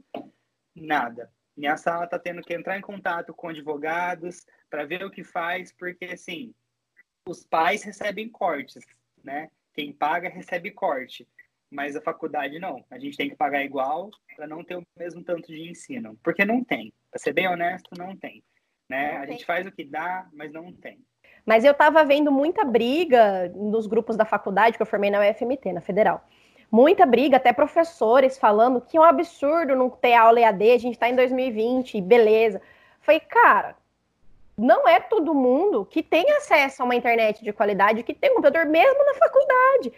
nada. 0.75 1.33
Minha 1.56 1.78
sala 1.78 2.04
está 2.04 2.18
tendo 2.18 2.42
que 2.42 2.52
entrar 2.52 2.76
em 2.76 2.83
contato 2.83 3.33
com 3.33 3.49
advogados 3.49 4.45
para 4.68 4.85
ver 4.85 5.02
o 5.02 5.11
que 5.11 5.25
faz, 5.25 5.73
porque 5.73 6.04
assim, 6.04 6.54
os 7.26 7.45
pais 7.45 7.83
recebem 7.83 8.28
cortes, 8.28 8.85
né? 9.23 9.49
Quem 9.75 9.92
paga 9.92 10.28
recebe 10.28 10.71
corte, 10.71 11.26
mas 11.71 11.97
a 11.97 12.00
faculdade 12.00 12.59
não. 12.59 12.85
A 12.90 12.99
gente 12.99 13.16
tem 13.16 13.28
que 13.28 13.37
pagar 13.37 13.64
igual 13.64 14.11
para 14.35 14.47
não 14.47 14.64
ter 14.64 14.76
o 14.76 14.87
mesmo 14.97 15.23
tanto 15.23 15.49
de 15.49 15.68
ensino, 15.68 16.18
porque 16.23 16.45
não 16.45 16.64
tem. 16.64 16.92
Para 17.11 17.18
ser 17.18 17.33
bem 17.33 17.49
honesto, 17.49 17.90
não 17.97 18.16
tem. 18.16 18.42
Né? 18.88 19.12
Não 19.12 19.16
a 19.16 19.26
tem. 19.26 19.33
gente 19.33 19.45
faz 19.45 19.66
o 19.66 19.73
que 19.73 19.85
dá, 19.85 20.28
mas 20.33 20.52
não 20.52 20.73
tem. 20.73 20.99
Mas 21.45 21.64
eu 21.64 21.73
estava 21.73 22.04
vendo 22.04 22.33
muita 22.33 22.64
briga 22.64 23.49
nos 23.50 23.87
grupos 23.87 24.16
da 24.16 24.25
faculdade 24.25 24.76
que 24.76 24.83
eu 24.83 24.87
formei 24.87 25.11
na 25.11 25.21
UFMT, 25.21 25.73
na 25.73 25.80
Federal 25.80 26.26
muita 26.71 27.06
briga, 27.06 27.37
até 27.37 27.52
professores 27.52 28.38
falando 28.38 28.80
que 28.80 28.97
é 28.97 29.00
um 29.00 29.04
absurdo 29.04 29.76
não 29.76 29.88
ter 29.88 30.14
aula 30.14 30.40
EAD, 30.40 30.73
a 30.73 30.78
gente 30.78 30.95
está 30.95 31.09
em 31.09 31.16
2020, 31.16 32.00
beleza. 32.00 32.61
Falei, 33.00 33.21
cara, 33.21 33.76
não 34.57 34.89
é 34.89 34.99
todo 35.01 35.35
mundo 35.35 35.85
que 35.85 36.03
tem 36.03 36.31
acesso 36.33 36.83
a 36.83 36.85
uma 36.85 36.97
internet 36.97 37.45
de 37.45 37.53
qualidade, 37.53 38.03
que 38.03 38.15
tem 38.15 38.31
computador 38.31 38.65
mesmo 38.67 39.05
na 39.05 39.15
faculdade. 39.15 39.93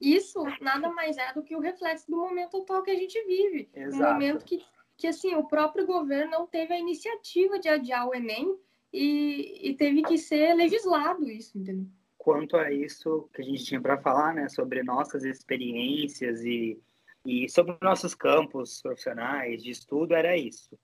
Isso 0.00 0.44
nada 0.60 0.90
mais 0.90 1.16
é 1.16 1.32
do 1.32 1.42
que 1.42 1.56
o 1.56 1.60
reflexo 1.60 2.10
do 2.10 2.16
momento 2.16 2.58
atual 2.58 2.82
que 2.82 2.90
a 2.90 2.96
gente 2.96 3.20
vive. 3.24 3.70
Exato. 3.74 4.02
Um 4.04 4.12
momento 4.12 4.44
que, 4.44 4.62
que 4.96 5.06
assim, 5.06 5.34
o 5.34 5.44
próprio 5.44 5.86
governo 5.86 6.30
não 6.30 6.46
teve 6.46 6.74
a 6.74 6.78
iniciativa 6.78 7.58
de 7.58 7.68
adiar 7.68 8.06
o 8.06 8.14
Enem 8.14 8.56
e, 8.92 9.70
e 9.70 9.74
teve 9.74 10.02
que 10.02 10.16
ser 10.16 10.54
legislado 10.54 11.28
isso, 11.28 11.58
entendeu? 11.58 11.86
Quanto 12.16 12.56
a 12.56 12.72
isso 12.72 13.28
que 13.34 13.42
a 13.42 13.44
gente 13.44 13.64
tinha 13.64 13.80
para 13.80 14.00
falar, 14.00 14.34
né, 14.34 14.48
sobre 14.48 14.82
nossas 14.82 15.24
experiências 15.24 16.42
e, 16.44 16.80
e 17.24 17.48
sobre 17.48 17.76
nossos 17.82 18.14
campos 18.14 18.80
profissionais 18.80 19.62
de 19.62 19.70
estudo, 19.70 20.14
era 20.14 20.36
isso. 20.36 20.78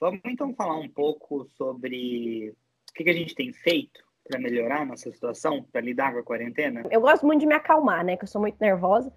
Vamos 0.00 0.20
então 0.26 0.54
falar 0.54 0.78
um 0.78 0.88
pouco 0.88 1.46
sobre 1.56 2.54
o 2.90 2.94
que, 2.94 3.04
que 3.04 3.10
a 3.10 3.14
gente 3.14 3.34
tem 3.34 3.52
feito 3.52 4.04
para 4.28 4.40
melhorar 4.40 4.82
a 4.82 4.84
nossa 4.84 5.10
situação, 5.10 5.64
para 5.70 5.80
lidar 5.80 6.12
com 6.12 6.18
a 6.18 6.22
quarentena? 6.22 6.82
Eu 6.90 7.00
gosto 7.00 7.24
muito 7.24 7.40
de 7.40 7.46
me 7.46 7.54
acalmar, 7.54 8.04
né? 8.04 8.16
Que 8.16 8.24
eu 8.24 8.28
sou 8.28 8.40
muito 8.40 8.56
nervosa. 8.60 9.12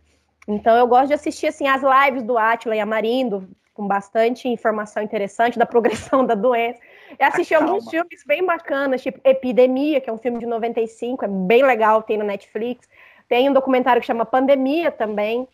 Então 0.47 0.75
eu 0.77 0.87
gosto 0.87 1.07
de 1.07 1.13
assistir 1.13 1.47
assim 1.47 1.67
as 1.67 1.81
lives 1.81 2.23
do 2.23 2.37
Atila 2.37 2.75
e 2.75 2.79
Amarindo, 2.79 3.47
com 3.73 3.87
bastante 3.87 4.47
informação 4.47 5.03
interessante 5.03 5.59
da 5.59 5.65
progressão 5.65 6.25
da 6.25 6.35
doença. 6.35 6.79
E 7.19 7.23
assisti 7.23 7.53
Acalma. 7.53 7.73
alguns 7.73 7.89
filmes 7.89 8.23
bem 8.25 8.45
bacanas, 8.45 9.01
tipo 9.01 9.19
Epidemia, 9.23 9.99
que 9.99 10.09
é 10.09 10.13
um 10.13 10.17
filme 10.17 10.39
de 10.39 10.45
95, 10.45 11.25
é 11.25 11.27
bem 11.27 11.63
legal, 11.63 12.03
tem 12.03 12.17
na 12.17 12.23
Netflix. 12.23 12.87
Tem 13.27 13.49
um 13.49 13.53
documentário 13.53 14.01
que 14.01 14.07
chama 14.07 14.25
Pandemia 14.25 14.91
também. 14.91 15.47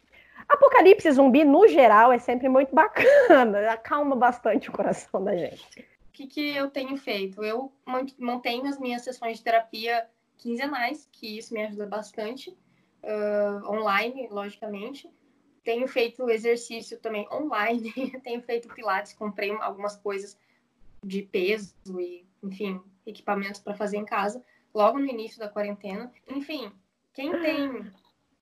Apocalipse 0.48 1.12
zumbi, 1.12 1.44
no 1.44 1.68
geral, 1.68 2.12
é 2.12 2.20
sempre 2.20 2.48
muito 2.48 2.74
bacana, 2.74 3.72
acalma 3.72 4.16
bastante 4.16 4.70
o 4.70 4.72
coração 4.72 5.24
da 5.24 5.36
gente. 5.36 5.80
O 5.80 6.12
que, 6.12 6.28
que 6.28 6.56
eu 6.56 6.70
tenho 6.70 6.96
feito? 6.98 7.44
Eu 7.44 7.72
mantenho 8.18 8.68
as 8.68 8.80
minhas 8.80 9.04
sessões 9.04 9.38
de 9.38 9.44
terapia 9.44 10.08
quinzenais, 10.38 11.08
que 11.12 11.38
isso 11.38 11.54
me 11.54 11.64
ajuda 11.64 11.86
bastante, 11.86 12.56
uh, 13.04 13.70
online, 13.70 14.28
logicamente. 14.30 15.10
Tenho 15.64 15.88
feito 15.88 16.30
exercício 16.30 17.00
também 17.00 17.28
online, 17.32 17.92
tenho 18.24 18.42
feito 18.42 18.74
pilates, 18.74 19.14
comprei 19.14 19.52
algumas 19.52 19.98
coisas 19.98 20.38
de 21.04 21.22
peso 21.22 21.75
e, 22.00 22.25
enfim, 22.44 22.82
equipamentos 23.06 23.60
para 23.60 23.75
fazer 23.75 23.98
em 23.98 24.06
casa, 24.06 24.44
logo 24.74 25.00
no 25.00 25.08
início 25.08 25.40
da 25.40 25.50
quarentena. 25.50 26.12
Enfim, 26.28 26.72
quem 27.14 27.32
tem 27.40 27.92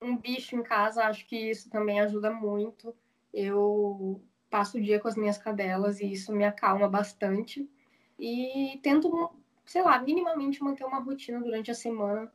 um 0.03 0.17
bicho 0.17 0.55
em 0.55 0.63
casa, 0.63 1.05
acho 1.05 1.25
que 1.25 1.35
isso 1.49 1.69
também 1.69 1.99
ajuda 1.99 2.31
muito. 2.31 2.95
Eu 3.33 4.21
passo 4.49 4.77
o 4.77 4.81
dia 4.81 4.99
com 4.99 5.07
as 5.07 5.15
minhas 5.15 5.37
cadelas 5.37 5.99
e 5.99 6.11
isso 6.11 6.31
me 6.33 6.45
acalma 6.45 6.87
bastante. 6.87 7.67
E 8.19 8.79
tento, 8.83 9.31
sei 9.65 9.81
lá, 9.81 9.99
minimamente 9.99 10.63
manter 10.63 10.85
uma 10.85 10.99
rotina 10.99 11.39
durante 11.39 11.71
a 11.71 11.75
semana 11.75 12.31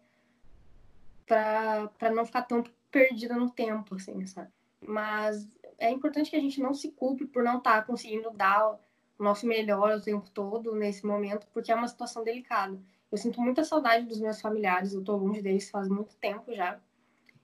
para 1.27 2.11
não 2.15 2.25
ficar 2.25 2.43
tão 2.43 2.65
perdida 2.91 3.37
no 3.37 3.51
tempo, 3.51 3.95
assim, 3.95 4.27
sabe? 4.27 4.51
Mas 4.81 5.49
é 5.79 5.91
importante 5.91 6.31
que 6.31 6.37
a 6.37 6.41
gente 6.41 6.61
não 6.61 6.75
se 6.75 6.91
culpe 6.93 7.27
por 7.27 7.45
não 7.45 7.59
estar 7.59 7.81
tá 7.81 7.83
conseguindo 7.83 8.31
dar 8.31 8.73
o 8.73 8.79
nosso 9.23 9.47
melhor 9.47 9.97
o 9.97 10.03
tempo 10.03 10.29
todo 10.31 10.75
nesse 10.75 11.07
momento, 11.07 11.47
porque 11.53 11.71
é 11.71 11.75
uma 11.75 11.89
situação 11.89 12.25
delicada. 12.25 12.81
Eu 13.13 13.19
sinto 13.19 13.41
muita 13.41 13.63
saudade 13.65 14.07
dos 14.07 14.21
meus 14.21 14.41
familiares, 14.41 14.93
eu 14.93 15.05
tô 15.05 15.17
longe 15.17 15.43
deles 15.43 15.71
faz 15.71 15.89
muito 15.89 16.17
tempo 16.17 16.55
já 16.55 16.81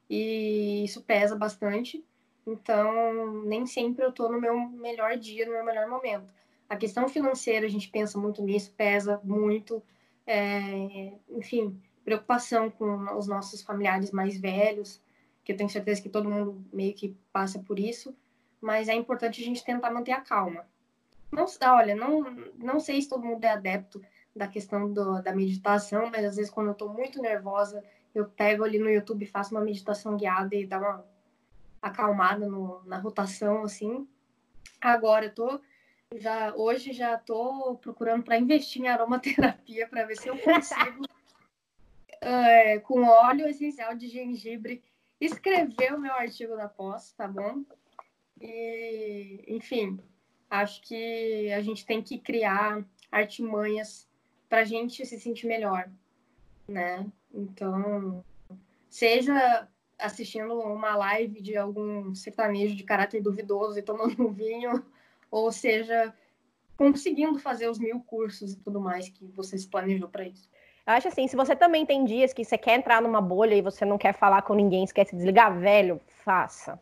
e 0.08 0.84
isso 0.84 1.02
pesa 1.02 1.36
bastante. 1.36 2.04
Então, 2.46 3.42
nem 3.44 3.66
sempre 3.66 4.04
eu 4.04 4.10
estou 4.10 4.30
no 4.30 4.40
meu 4.40 4.56
melhor 4.68 5.16
dia, 5.16 5.46
no 5.46 5.52
meu 5.52 5.64
melhor 5.64 5.88
momento. 5.88 6.32
A 6.68 6.76
questão 6.76 7.08
financeira, 7.08 7.66
a 7.66 7.70
gente 7.70 7.88
pensa 7.88 8.18
muito 8.18 8.42
nisso, 8.42 8.72
pesa 8.76 9.20
muito. 9.24 9.82
É, 10.26 11.12
enfim, 11.30 11.80
preocupação 12.04 12.70
com 12.70 13.16
os 13.16 13.26
nossos 13.26 13.62
familiares 13.62 14.10
mais 14.10 14.38
velhos, 14.38 15.02
que 15.42 15.52
eu 15.52 15.56
tenho 15.56 15.68
certeza 15.68 16.02
que 16.02 16.08
todo 16.08 16.30
mundo 16.30 16.64
meio 16.72 16.94
que 16.94 17.16
passa 17.32 17.58
por 17.58 17.78
isso. 17.78 18.14
Mas 18.60 18.88
é 18.88 18.94
importante 18.94 19.42
a 19.42 19.44
gente 19.44 19.64
tentar 19.64 19.90
manter 19.90 20.12
a 20.12 20.20
calma. 20.20 20.66
Não, 21.30 21.46
olha, 21.74 21.94
não, 21.94 22.22
não 22.56 22.78
sei 22.78 23.02
se 23.02 23.08
todo 23.08 23.24
mundo 23.24 23.44
é 23.44 23.48
adepto 23.48 24.00
da 24.34 24.48
questão 24.48 24.92
do, 24.92 25.22
da 25.22 25.34
meditação, 25.34 26.10
mas 26.10 26.24
às 26.24 26.36
vezes 26.36 26.50
quando 26.50 26.68
eu 26.68 26.72
estou 26.72 26.88
muito 26.92 27.20
nervosa 27.20 27.82
eu 28.14 28.26
pego 28.26 28.64
ali 28.64 28.78
no 28.78 28.88
YouTube, 28.88 29.26
faço 29.26 29.54
uma 29.54 29.60
meditação 29.60 30.16
guiada 30.16 30.54
e 30.54 30.66
dá 30.66 30.78
uma 30.78 31.04
acalmada 31.82 32.46
no, 32.46 32.82
na 32.84 32.98
rotação, 32.98 33.62
assim. 33.62 34.08
Agora 34.80 35.26
eu 35.26 35.34
tô 35.34 35.60
já 36.16 36.54
hoje 36.54 36.92
já 36.92 37.18
tô 37.18 37.76
procurando 37.76 38.22
para 38.22 38.38
investir 38.38 38.82
em 38.82 38.88
aromaterapia 38.88 39.88
para 39.88 40.04
ver 40.04 40.16
se 40.16 40.28
eu 40.28 40.38
consigo 40.38 41.04
é, 42.20 42.78
com 42.86 43.02
óleo 43.02 43.48
essencial 43.48 43.96
de 43.96 44.08
gengibre 44.08 44.82
escrever 45.20 45.94
o 45.94 46.00
meu 46.00 46.12
artigo 46.12 46.56
da 46.56 46.68
pós, 46.68 47.12
tá 47.12 47.26
bom? 47.26 47.64
E, 48.40 49.44
enfim, 49.48 49.98
acho 50.50 50.82
que 50.82 51.52
a 51.52 51.62
gente 51.62 51.86
tem 51.86 52.02
que 52.02 52.18
criar 52.18 52.84
artimanhas 53.10 54.08
para 54.48 54.60
a 54.60 54.64
gente 54.64 55.04
se 55.06 55.18
sentir 55.18 55.46
melhor, 55.46 55.90
né? 56.68 57.06
Então, 57.34 58.24
seja 58.88 59.68
assistindo 59.98 60.58
uma 60.58 60.96
live 60.96 61.40
de 61.40 61.56
algum 61.56 62.14
sertanejo 62.14 62.74
de 62.74 62.84
caráter 62.84 63.22
duvidoso 63.22 63.78
e 63.78 63.82
tomando 63.82 64.22
um 64.22 64.32
vinho, 64.32 64.84
ou 65.30 65.50
seja, 65.50 66.14
conseguindo 66.76 67.38
fazer 67.38 67.68
os 67.68 67.78
mil 67.78 68.00
cursos 68.00 68.52
e 68.52 68.56
tudo 68.60 68.80
mais 68.80 69.08
que 69.08 69.26
você 69.26 69.58
se 69.58 69.68
planejou 69.68 70.08
para 70.08 70.26
isso. 70.26 70.48
Eu 70.86 70.92
acho 70.92 71.08
assim, 71.08 71.26
se 71.26 71.34
você 71.34 71.56
também 71.56 71.86
tem 71.86 72.04
dias 72.04 72.32
que 72.32 72.44
você 72.44 72.58
quer 72.58 72.78
entrar 72.78 73.00
numa 73.00 73.20
bolha 73.20 73.54
e 73.54 73.62
você 73.62 73.84
não 73.84 73.96
quer 73.96 74.12
falar 74.12 74.42
com 74.42 74.54
ninguém, 74.54 74.84
esquece 74.84 75.12
de 75.12 75.16
desligar, 75.16 75.58
velho, 75.58 76.00
faça. 76.24 76.80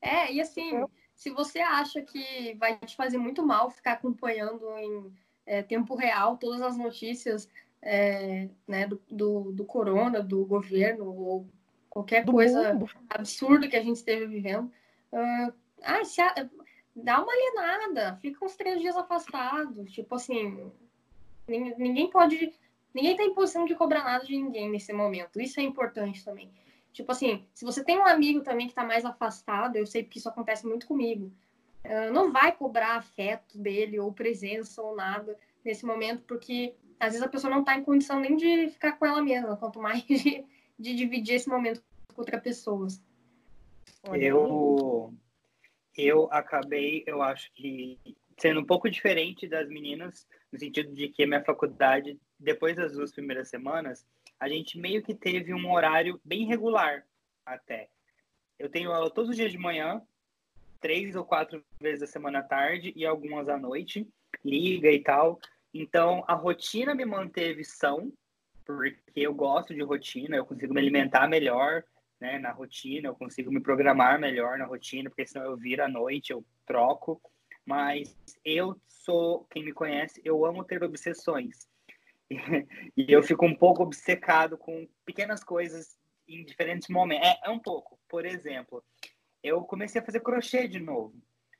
É, 0.00 0.32
e 0.32 0.40
assim, 0.40 0.84
se 1.14 1.30
você 1.30 1.58
acha 1.58 2.00
que 2.00 2.54
vai 2.54 2.78
te 2.78 2.94
fazer 2.94 3.18
muito 3.18 3.44
mal 3.44 3.70
ficar 3.70 3.92
acompanhando 3.92 4.64
em 4.78 5.12
é, 5.44 5.62
tempo 5.62 5.96
real 5.96 6.36
todas 6.36 6.62
as 6.62 6.76
notícias 6.76 7.48
é, 7.90 8.50
né, 8.66 8.86
do, 8.86 9.00
do, 9.10 9.52
do, 9.52 9.64
corona, 9.64 10.22
do 10.22 10.44
governo, 10.44 11.06
ou 11.06 11.46
qualquer 11.88 12.22
do 12.22 12.32
coisa 12.32 12.74
mundo. 12.74 12.90
absurda 13.08 13.66
que 13.66 13.76
a 13.76 13.82
gente 13.82 13.96
esteja 13.96 14.26
vivendo. 14.26 14.70
Uh, 15.10 15.52
ah, 15.82 16.02
a, 16.02 16.48
dá 16.94 17.22
uma 17.22 17.32
alienada, 17.32 18.18
fica 18.20 18.44
uns 18.44 18.56
três 18.56 18.78
dias 18.78 18.94
afastado. 18.94 19.86
Tipo 19.86 20.16
assim, 20.16 20.70
ninguém, 21.48 22.10
pode. 22.10 22.52
Ninguém 22.92 23.16
tem 23.16 23.32
posição 23.32 23.64
de 23.64 23.74
cobrar 23.74 24.04
nada 24.04 24.26
de 24.26 24.36
ninguém 24.36 24.68
nesse 24.68 24.92
momento. 24.92 25.40
Isso 25.40 25.58
é 25.58 25.62
importante 25.62 26.22
também. 26.22 26.50
Tipo 26.92 27.12
assim, 27.12 27.46
se 27.54 27.64
você 27.64 27.82
tem 27.82 27.98
um 27.98 28.06
amigo 28.06 28.42
também 28.42 28.66
que 28.66 28.72
está 28.72 28.84
mais 28.84 29.06
afastado, 29.06 29.76
eu 29.76 29.86
sei 29.86 30.04
que 30.04 30.18
isso 30.18 30.28
acontece 30.28 30.66
muito 30.66 30.86
comigo. 30.86 31.32
Uh, 31.86 32.12
não 32.12 32.30
vai 32.30 32.52
cobrar 32.52 32.96
afeto 32.96 33.56
dele, 33.56 33.98
ou 33.98 34.12
presença, 34.12 34.82
ou 34.82 34.94
nada 34.94 35.38
nesse 35.64 35.86
momento, 35.86 36.22
porque 36.26 36.74
às 36.98 37.12
vezes 37.12 37.22
a 37.22 37.28
pessoa 37.28 37.50
não 37.50 37.60
está 37.60 37.76
em 37.76 37.84
condição 37.84 38.20
nem 38.20 38.36
de 38.36 38.68
ficar 38.68 38.92
com 38.92 39.06
ela 39.06 39.22
mesma, 39.22 39.56
quanto 39.56 39.80
mais 39.80 40.02
de, 40.06 40.44
de 40.78 40.94
dividir 40.94 41.36
esse 41.36 41.48
momento 41.48 41.82
com 42.14 42.20
outra 42.20 42.40
pessoa. 42.40 42.86
Eu, 44.14 45.14
eu 45.96 46.28
acabei, 46.30 47.04
eu 47.06 47.22
acho 47.22 47.52
que 47.54 47.98
sendo 48.38 48.60
um 48.60 48.64
pouco 48.64 48.88
diferente 48.88 49.48
das 49.48 49.68
meninas, 49.68 50.26
no 50.52 50.58
sentido 50.58 50.94
de 50.94 51.08
que 51.08 51.24
a 51.24 51.26
minha 51.26 51.44
faculdade, 51.44 52.18
depois 52.38 52.76
das 52.76 52.92
duas 52.92 53.12
primeiras 53.12 53.48
semanas, 53.48 54.06
a 54.38 54.48
gente 54.48 54.78
meio 54.78 55.02
que 55.02 55.14
teve 55.14 55.52
um 55.52 55.72
horário 55.72 56.20
bem 56.24 56.46
regular 56.46 57.04
até. 57.44 57.88
Eu 58.58 58.68
tenho 58.68 58.92
aula 58.92 59.10
todos 59.10 59.30
os 59.30 59.36
dias 59.36 59.50
de 59.50 59.58
manhã, 59.58 60.00
três 60.80 61.16
ou 61.16 61.24
quatro 61.24 61.62
vezes 61.80 62.02
a 62.02 62.06
semana 62.06 62.38
à 62.38 62.42
tarde 62.42 62.92
e 62.94 63.04
algumas 63.04 63.48
à 63.48 63.58
noite, 63.58 64.06
liga 64.44 64.90
e 64.90 65.00
tal. 65.00 65.40
Então, 65.72 66.24
a 66.26 66.34
rotina 66.34 66.94
me 66.94 67.04
manteve 67.04 67.64
são, 67.64 68.12
porque 68.64 69.02
eu 69.16 69.34
gosto 69.34 69.74
de 69.74 69.82
rotina, 69.82 70.36
eu 70.36 70.46
consigo 70.46 70.74
me 70.74 70.80
alimentar 70.80 71.28
melhor 71.28 71.84
né, 72.20 72.38
na 72.38 72.52
rotina, 72.52 73.08
eu 73.08 73.14
consigo 73.14 73.50
me 73.52 73.60
programar 73.60 74.18
melhor 74.18 74.58
na 74.58 74.66
rotina, 74.66 75.08
porque 75.08 75.26
senão 75.26 75.46
eu 75.46 75.56
viro 75.56 75.84
à 75.84 75.88
noite, 75.88 76.32
eu 76.32 76.44
troco. 76.66 77.20
Mas 77.64 78.16
eu 78.44 78.80
sou, 78.86 79.46
quem 79.50 79.64
me 79.64 79.72
conhece, 79.72 80.20
eu 80.24 80.44
amo 80.44 80.64
ter 80.64 80.82
obsessões. 80.82 81.68
e 82.96 83.06
eu 83.12 83.22
fico 83.22 83.46
um 83.46 83.54
pouco 83.54 83.82
obcecado 83.82 84.56
com 84.56 84.88
pequenas 85.04 85.44
coisas 85.44 85.96
em 86.26 86.44
diferentes 86.44 86.88
momentos. 86.88 87.26
É, 87.26 87.38
é 87.44 87.50
um 87.50 87.58
pouco. 87.58 87.98
Por 88.08 88.24
exemplo, 88.26 88.84
eu 89.42 89.62
comecei 89.62 90.00
a 90.00 90.04
fazer 90.04 90.20
crochê 90.20 90.66
de 90.66 90.78
novo. 90.78 91.14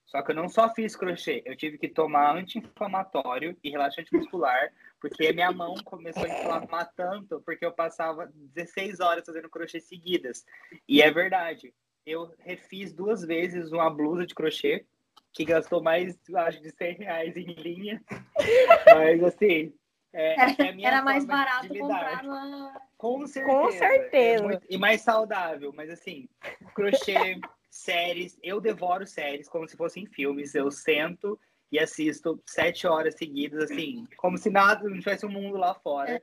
Só 0.08 0.22
que 0.22 0.30
eu 0.30 0.34
não 0.34 0.48
só 0.48 0.72
fiz 0.74 0.96
crochê, 0.96 1.42
eu 1.44 1.54
tive 1.54 1.76
que 1.76 1.86
tomar 1.86 2.34
anti-inflamatório 2.34 3.54
e 3.62 3.68
relaxante 3.70 4.12
muscular, 4.14 4.72
porque 4.98 5.32
minha 5.34 5.52
mão 5.52 5.74
começou 5.84 6.24
a 6.24 6.28
inflamar 6.28 6.90
tanto, 6.96 7.42
porque 7.42 7.64
eu 7.64 7.72
passava 7.72 8.30
16 8.34 9.00
horas 9.00 9.26
fazendo 9.26 9.50
crochê 9.50 9.80
seguidas. 9.80 10.46
E 10.88 11.02
é 11.02 11.10
verdade, 11.10 11.74
eu 12.06 12.32
refiz 12.38 12.90
duas 12.90 13.22
vezes 13.22 13.70
uma 13.70 13.90
blusa 13.90 14.24
de 14.26 14.34
crochê, 14.34 14.86
que 15.30 15.44
gastou 15.44 15.82
mais, 15.82 16.18
acho, 16.36 16.62
de 16.62 16.70
100 16.70 16.94
reais 16.94 17.36
em 17.36 17.44
linha. 17.44 18.02
Mas, 18.86 19.22
assim, 19.22 19.74
É, 20.10 20.40
era, 20.40 20.52
é 20.52 20.82
era 20.84 21.02
mais 21.02 21.26
barato 21.26 21.68
comprar 21.68 22.24
na... 22.24 22.80
Com 22.96 23.26
certeza. 23.26 23.54
Com 23.58 23.70
certeza. 23.70 24.42
É 24.42 24.46
muito- 24.46 24.66
e 24.70 24.78
mais 24.78 25.02
saudável, 25.02 25.70
mas 25.76 25.90
assim, 25.90 26.26
crochê, 26.74 27.38
séries, 27.78 28.38
eu 28.42 28.60
devoro 28.60 29.06
séries 29.06 29.48
como 29.48 29.68
se 29.68 29.76
fossem 29.76 30.06
filmes. 30.06 30.54
Eu 30.54 30.70
sento 30.70 31.38
e 31.70 31.78
assisto 31.78 32.42
sete 32.46 32.86
horas 32.86 33.14
seguidas, 33.14 33.70
assim, 33.70 34.04
como 34.16 34.36
se 34.36 34.50
nada, 34.50 34.88
não 34.88 34.98
tivesse 34.98 35.24
um 35.24 35.30
mundo 35.30 35.56
lá 35.56 35.74
fora. 35.74 36.22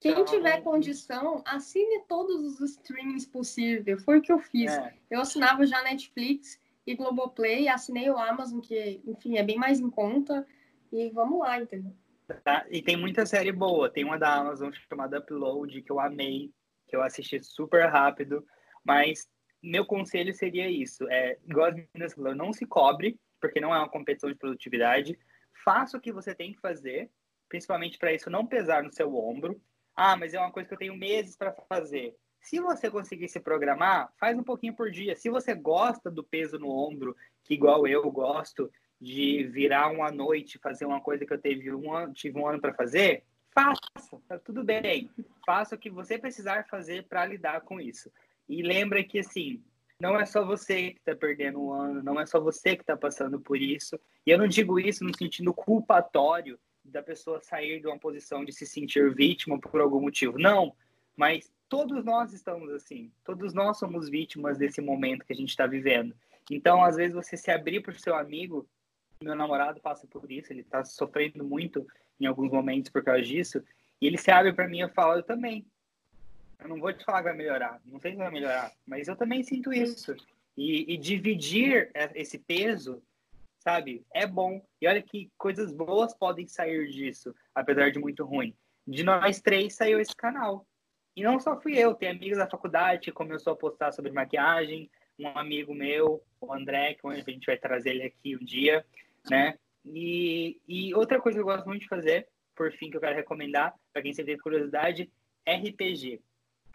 Quem 0.00 0.12
Então, 0.12 0.24
tiver 0.24 0.62
condição, 0.62 1.42
assine 1.46 2.04
todos 2.08 2.60
os 2.60 2.60
streamings 2.60 3.26
possíveis. 3.26 4.04
Foi 4.04 4.18
o 4.18 4.22
que 4.22 4.32
eu 4.32 4.38
fiz. 4.38 4.72
É, 4.72 4.94
Eu 5.10 5.20
assinava 5.20 5.66
já 5.66 5.82
Netflix 5.82 6.60
e 6.86 6.94
Globoplay, 6.94 7.68
assinei 7.68 8.08
o 8.08 8.16
Amazon, 8.16 8.60
que, 8.60 9.00
enfim, 9.04 9.36
é 9.36 9.42
bem 9.42 9.56
mais 9.56 9.80
em 9.80 9.90
conta. 9.90 10.46
E 10.92 11.10
vamos 11.10 11.40
lá, 11.40 11.60
entendeu? 11.60 11.92
tá? 12.44 12.66
E 12.70 12.82
tem 12.82 12.96
muita 12.96 13.26
série 13.26 13.52
boa. 13.52 13.90
Tem 13.90 14.04
uma 14.04 14.18
da 14.18 14.34
Amazon 14.34 14.70
chamada 14.88 15.18
Upload, 15.18 15.82
que 15.82 15.90
eu 15.92 16.00
amei, 16.00 16.52
que 16.86 16.96
eu 16.96 17.02
assisti 17.02 17.42
super 17.42 17.86
rápido. 17.88 18.44
Mas 18.84 19.28
meu 19.62 19.84
conselho 19.84 20.32
seria 20.32 20.70
isso. 20.70 21.08
É, 21.08 21.38
igual 21.46 21.68
as 21.68 21.74
meninas 21.74 22.14
falaram, 22.14 22.36
não 22.36 22.52
se 22.52 22.66
cobre, 22.66 23.18
porque 23.40 23.60
não 23.60 23.74
é 23.74 23.78
uma 23.78 23.88
competição 23.88 24.30
de 24.30 24.36
produtividade. 24.36 25.18
Faça 25.64 25.96
o 25.96 26.00
que 26.00 26.12
você 26.12 26.34
tem 26.34 26.52
que 26.52 26.60
fazer, 26.60 27.10
principalmente 27.48 27.98
para 27.98 28.12
isso 28.12 28.30
não 28.30 28.46
pesar 28.46 28.82
no 28.82 28.92
seu 28.92 29.14
ombro. 29.16 29.60
Ah, 29.94 30.16
mas 30.16 30.34
é 30.34 30.38
uma 30.38 30.52
coisa 30.52 30.68
que 30.68 30.74
eu 30.74 30.78
tenho 30.78 30.96
meses 30.96 31.36
para 31.36 31.52
fazer. 31.68 32.14
Se 32.40 32.60
você 32.60 32.90
conseguir 32.90 33.28
se 33.28 33.40
programar, 33.40 34.12
faz 34.18 34.38
um 34.38 34.44
pouquinho 34.44 34.74
por 34.74 34.90
dia. 34.90 35.16
Se 35.16 35.28
você 35.28 35.54
gosta 35.54 36.10
do 36.10 36.22
peso 36.22 36.58
no 36.58 36.70
ombro, 36.70 37.16
que 37.42 37.54
igual 37.54 37.86
eu 37.86 38.08
gosto, 38.10 38.70
de 39.00 39.44
virar 39.44 39.88
uma 39.90 40.10
noite, 40.10 40.58
fazer 40.58 40.84
uma 40.84 41.00
coisa 41.00 41.24
que 41.24 41.32
eu 41.32 41.40
teve 41.40 41.72
um 41.74 41.92
ano, 41.92 42.12
tive 42.12 42.38
um 42.38 42.46
ano 42.46 42.60
para 42.60 42.74
fazer, 42.74 43.24
faça, 43.52 44.20
tá 44.28 44.38
tudo 44.38 44.64
bem. 44.64 45.10
Faça 45.44 45.74
o 45.74 45.78
que 45.78 45.90
você 45.90 46.18
precisar 46.18 46.66
fazer 46.68 47.04
para 47.04 47.26
lidar 47.26 47.60
com 47.62 47.80
isso. 47.80 48.10
E 48.48 48.62
lembra 48.62 49.02
que 49.04 49.18
assim, 49.18 49.62
não 50.00 50.18
é 50.18 50.24
só 50.24 50.44
você 50.44 50.92
que 50.92 50.98
está 51.00 51.14
perdendo 51.14 51.60
um 51.60 51.72
ano, 51.72 52.02
não 52.02 52.20
é 52.20 52.24
só 52.24 52.40
você 52.40 52.76
que 52.76 52.82
está 52.82 52.96
passando 52.96 53.40
por 53.40 53.60
isso. 53.60 53.98
E 54.24 54.30
eu 54.30 54.38
não 54.38 54.46
digo 54.46 54.78
isso 54.78 55.04
no 55.04 55.16
sentido 55.16 55.52
culpatório 55.52 56.58
da 56.84 57.02
pessoa 57.02 57.40
sair 57.40 57.80
de 57.80 57.86
uma 57.86 57.98
posição 57.98 58.44
de 58.44 58.52
se 58.52 58.66
sentir 58.66 59.14
vítima 59.14 59.60
por 59.60 59.80
algum 59.80 60.00
motivo. 60.00 60.38
Não, 60.38 60.74
mas 61.16 61.52
todos 61.68 62.04
nós 62.04 62.32
estamos 62.32 62.70
assim. 62.70 63.12
Todos 63.24 63.52
nós 63.52 63.78
somos 63.78 64.08
vítimas 64.08 64.56
desse 64.56 64.80
momento 64.80 65.24
que 65.24 65.32
a 65.32 65.36
gente 65.36 65.50
está 65.50 65.66
vivendo. 65.66 66.14
Então, 66.50 66.82
às 66.82 66.96
vezes, 66.96 67.14
você 67.14 67.36
se 67.36 67.50
abrir 67.50 67.82
para 67.82 67.92
o 67.92 67.98
seu 67.98 68.14
amigo, 68.14 68.66
meu 69.22 69.34
namorado 69.34 69.80
passa 69.80 70.06
por 70.06 70.30
isso, 70.30 70.52
ele 70.52 70.62
está 70.62 70.84
sofrendo 70.84 71.44
muito 71.44 71.86
em 72.18 72.26
alguns 72.26 72.50
momentos 72.50 72.90
por 72.90 73.02
causa 73.04 73.22
disso, 73.22 73.62
e 74.00 74.06
ele 74.06 74.16
se 74.16 74.30
abre 74.30 74.52
para 74.52 74.68
mim 74.68 74.80
e 74.80 74.88
fala, 74.88 75.16
eu 75.16 75.22
também. 75.22 75.66
Eu 76.60 76.68
não 76.68 76.78
vou 76.78 76.92
te 76.92 77.04
falar 77.04 77.18
que 77.18 77.28
vai 77.28 77.36
melhorar, 77.36 77.80
não 77.84 78.00
sei 78.00 78.12
se 78.12 78.18
vai 78.18 78.30
melhorar, 78.30 78.72
mas 78.86 79.06
eu 79.06 79.16
também 79.16 79.42
sinto 79.42 79.72
isso. 79.72 80.16
E, 80.56 80.92
e 80.92 80.96
dividir 80.96 81.90
esse 82.14 82.38
peso, 82.38 83.00
sabe, 83.60 84.04
é 84.12 84.26
bom. 84.26 84.60
E 84.80 84.88
olha 84.88 85.00
que 85.00 85.30
coisas 85.38 85.72
boas 85.72 86.12
podem 86.14 86.48
sair 86.48 86.88
disso, 86.88 87.32
apesar 87.54 87.90
de 87.92 87.98
muito 87.98 88.24
ruim. 88.24 88.56
De 88.86 89.04
nós 89.04 89.40
três 89.40 89.74
saiu 89.74 90.00
esse 90.00 90.16
canal. 90.16 90.66
E 91.14 91.22
não 91.22 91.38
só 91.38 91.60
fui 91.60 91.76
eu, 91.76 91.94
tem 91.94 92.10
amigos 92.10 92.38
da 92.38 92.48
faculdade 92.48 93.02
que 93.02 93.12
começou 93.12 93.52
a 93.52 93.56
postar 93.56 93.92
sobre 93.92 94.10
maquiagem, 94.10 94.90
um 95.18 95.28
amigo 95.36 95.74
meu, 95.74 96.22
o 96.40 96.52
André, 96.52 96.94
que 96.94 97.06
a 97.06 97.14
gente 97.14 97.46
vai 97.46 97.56
trazer 97.56 97.90
ele 97.90 98.04
aqui 98.04 98.36
um 98.36 98.44
dia, 98.44 98.84
né? 99.28 99.58
E, 99.84 100.60
e 100.66 100.94
outra 100.94 101.20
coisa 101.20 101.36
que 101.38 101.42
eu 101.42 101.46
gosto 101.46 101.66
muito 101.66 101.82
de 101.82 101.88
fazer, 101.88 102.28
por 102.54 102.72
fim, 102.72 102.90
que 102.90 102.96
eu 102.96 103.00
quero 103.00 103.16
recomendar, 103.16 103.74
para 103.92 104.02
quem 104.02 104.12
sempre 104.12 104.34
tem 104.34 104.42
curiosidade, 104.42 105.10
RPG. 105.48 106.20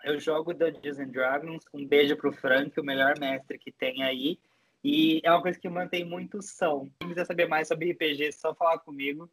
Eu 0.04 0.20
jogo 0.20 0.54
Dungeons 0.54 1.00
and 1.00 1.08
Dragons, 1.08 1.64
um 1.74 1.88
beijo 1.88 2.18
pro 2.18 2.34
Frank, 2.34 2.78
o 2.78 2.84
melhor 2.84 3.18
mestre 3.18 3.58
que 3.58 3.72
tem 3.72 4.04
aí. 4.04 4.38
E 4.84 5.22
é 5.24 5.32
uma 5.32 5.42
coisa 5.42 5.58
que 5.58 5.70
mantém 5.70 6.04
muito 6.04 6.42
são. 6.42 6.92
Quem 7.00 7.08
quiser 7.08 7.26
saber 7.26 7.48
mais 7.48 7.70
sobre 7.70 7.94
RPG, 7.94 8.26
é 8.26 8.32
só 8.34 8.54
falar 8.54 8.80
comigo. 8.80 9.32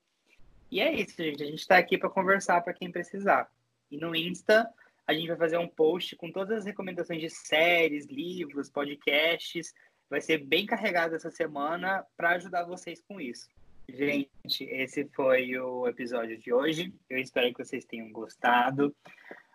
E 0.71 0.81
é 0.81 0.95
isso, 0.95 1.17
gente. 1.17 1.43
A 1.43 1.47
gente 1.47 1.59
está 1.59 1.77
aqui 1.77 1.99
para 1.99 2.09
conversar 2.09 2.61
para 2.61 2.73
quem 2.73 2.93
precisar. 2.93 3.51
E 3.91 3.97
no 3.97 4.15
Insta, 4.15 4.71
a 5.05 5.13
gente 5.13 5.27
vai 5.27 5.37
fazer 5.37 5.59
um 5.59 5.67
post 5.67 6.15
com 6.15 6.31
todas 6.31 6.59
as 6.59 6.65
recomendações 6.65 7.21
de 7.21 7.29
séries, 7.29 8.07
livros, 8.07 8.71
podcasts. 8.71 9.75
Vai 10.09 10.21
ser 10.21 10.39
bem 10.39 10.67
carregado 10.67 11.17
essa 11.17 11.33
semana 11.33 12.07
para 12.17 12.31
ajudar 12.31 12.63
vocês 12.63 13.03
com 13.09 13.21
isso. 13.21 13.49
Gente, 13.89 14.63
esse 14.63 15.05
foi 15.17 15.59
o 15.59 15.89
episódio 15.89 16.39
de 16.39 16.53
hoje. 16.53 16.95
Eu 17.09 17.19
espero 17.19 17.53
que 17.53 17.65
vocês 17.65 17.85
tenham 17.85 18.13
gostado. 18.13 18.95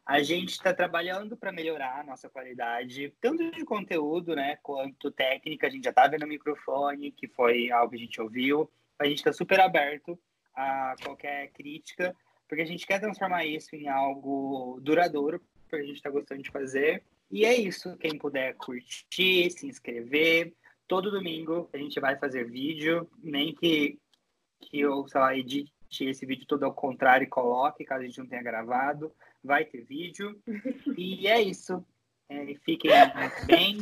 A 0.05 0.21
gente 0.21 0.51
está 0.51 0.71
trabalhando 0.71 1.35
para 1.35 1.51
melhorar 1.51 2.01
a 2.01 2.03
nossa 2.03 2.29
qualidade, 2.29 3.11
tanto 3.19 3.49
de 3.49 3.65
conteúdo, 3.65 4.35
né, 4.35 4.57
quanto 4.61 5.09
técnica. 5.09 5.65
A 5.65 5.69
gente 5.69 5.85
já 5.85 5.89
está 5.89 6.07
vendo 6.07 6.23
o 6.23 6.27
microfone, 6.27 7.11
que 7.11 7.27
foi 7.27 7.71
algo 7.71 7.89
que 7.89 7.95
a 7.95 7.99
gente 7.99 8.21
ouviu. 8.21 8.69
A 8.99 9.05
gente 9.05 9.17
está 9.17 9.33
super 9.33 9.59
aberto 9.59 10.17
a 10.53 10.95
qualquer 11.03 11.49
crítica, 11.51 12.15
porque 12.47 12.61
a 12.61 12.67
gente 12.67 12.85
quer 12.85 12.99
transformar 12.99 13.45
isso 13.45 13.75
em 13.75 13.87
algo 13.89 14.79
duradouro, 14.79 15.41
porque 15.61 15.83
a 15.83 15.87
gente 15.87 15.95
está 15.95 16.11
gostando 16.11 16.43
de 16.43 16.51
fazer. 16.51 17.03
E 17.31 17.43
é 17.43 17.55
isso. 17.55 17.97
Quem 17.97 18.15
puder 18.15 18.53
curtir, 18.57 19.49
se 19.49 19.65
inscrever. 19.65 20.53
Todo 20.87 21.09
domingo 21.09 21.67
a 21.73 21.77
gente 21.77 21.99
vai 21.99 22.15
fazer 22.15 22.45
vídeo, 22.45 23.09
nem 23.23 23.55
que, 23.55 23.97
que 24.61 24.79
eu, 24.81 25.07
sei 25.07 25.19
lá, 25.19 25.35
edite 25.35 25.73
esse 25.99 26.25
vídeo 26.25 26.45
todo 26.45 26.63
ao 26.63 26.73
contrário 26.73 27.25
e 27.25 27.29
coloque, 27.29 27.85
caso 27.85 28.03
a 28.03 28.05
gente 28.05 28.19
não 28.19 28.27
tenha 28.27 28.43
gravado. 28.43 29.11
Vai 29.45 29.63
ter 29.63 29.83
vídeo. 29.83 30.39
E 30.97 31.27
é 31.27 31.41
isso. 31.41 31.85
É, 32.27 32.55
fiquem 32.65 32.91
bem, 33.45 33.77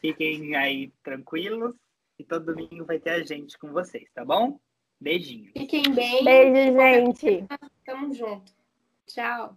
fiquem 0.00 0.56
aí 0.56 0.92
tranquilos. 1.02 1.76
E 2.18 2.24
todo 2.24 2.54
domingo 2.54 2.84
vai 2.84 2.98
ter 2.98 3.10
a 3.10 3.22
gente 3.22 3.56
com 3.58 3.72
vocês, 3.72 4.08
tá 4.12 4.24
bom? 4.24 4.58
Beijinho. 5.00 5.50
Fiquem 5.52 5.82
bem. 5.94 6.24
Beijo, 6.24 6.76
gente. 6.76 7.46
Tamo 7.84 8.14
junto. 8.14 8.52
Tchau. 9.06 9.56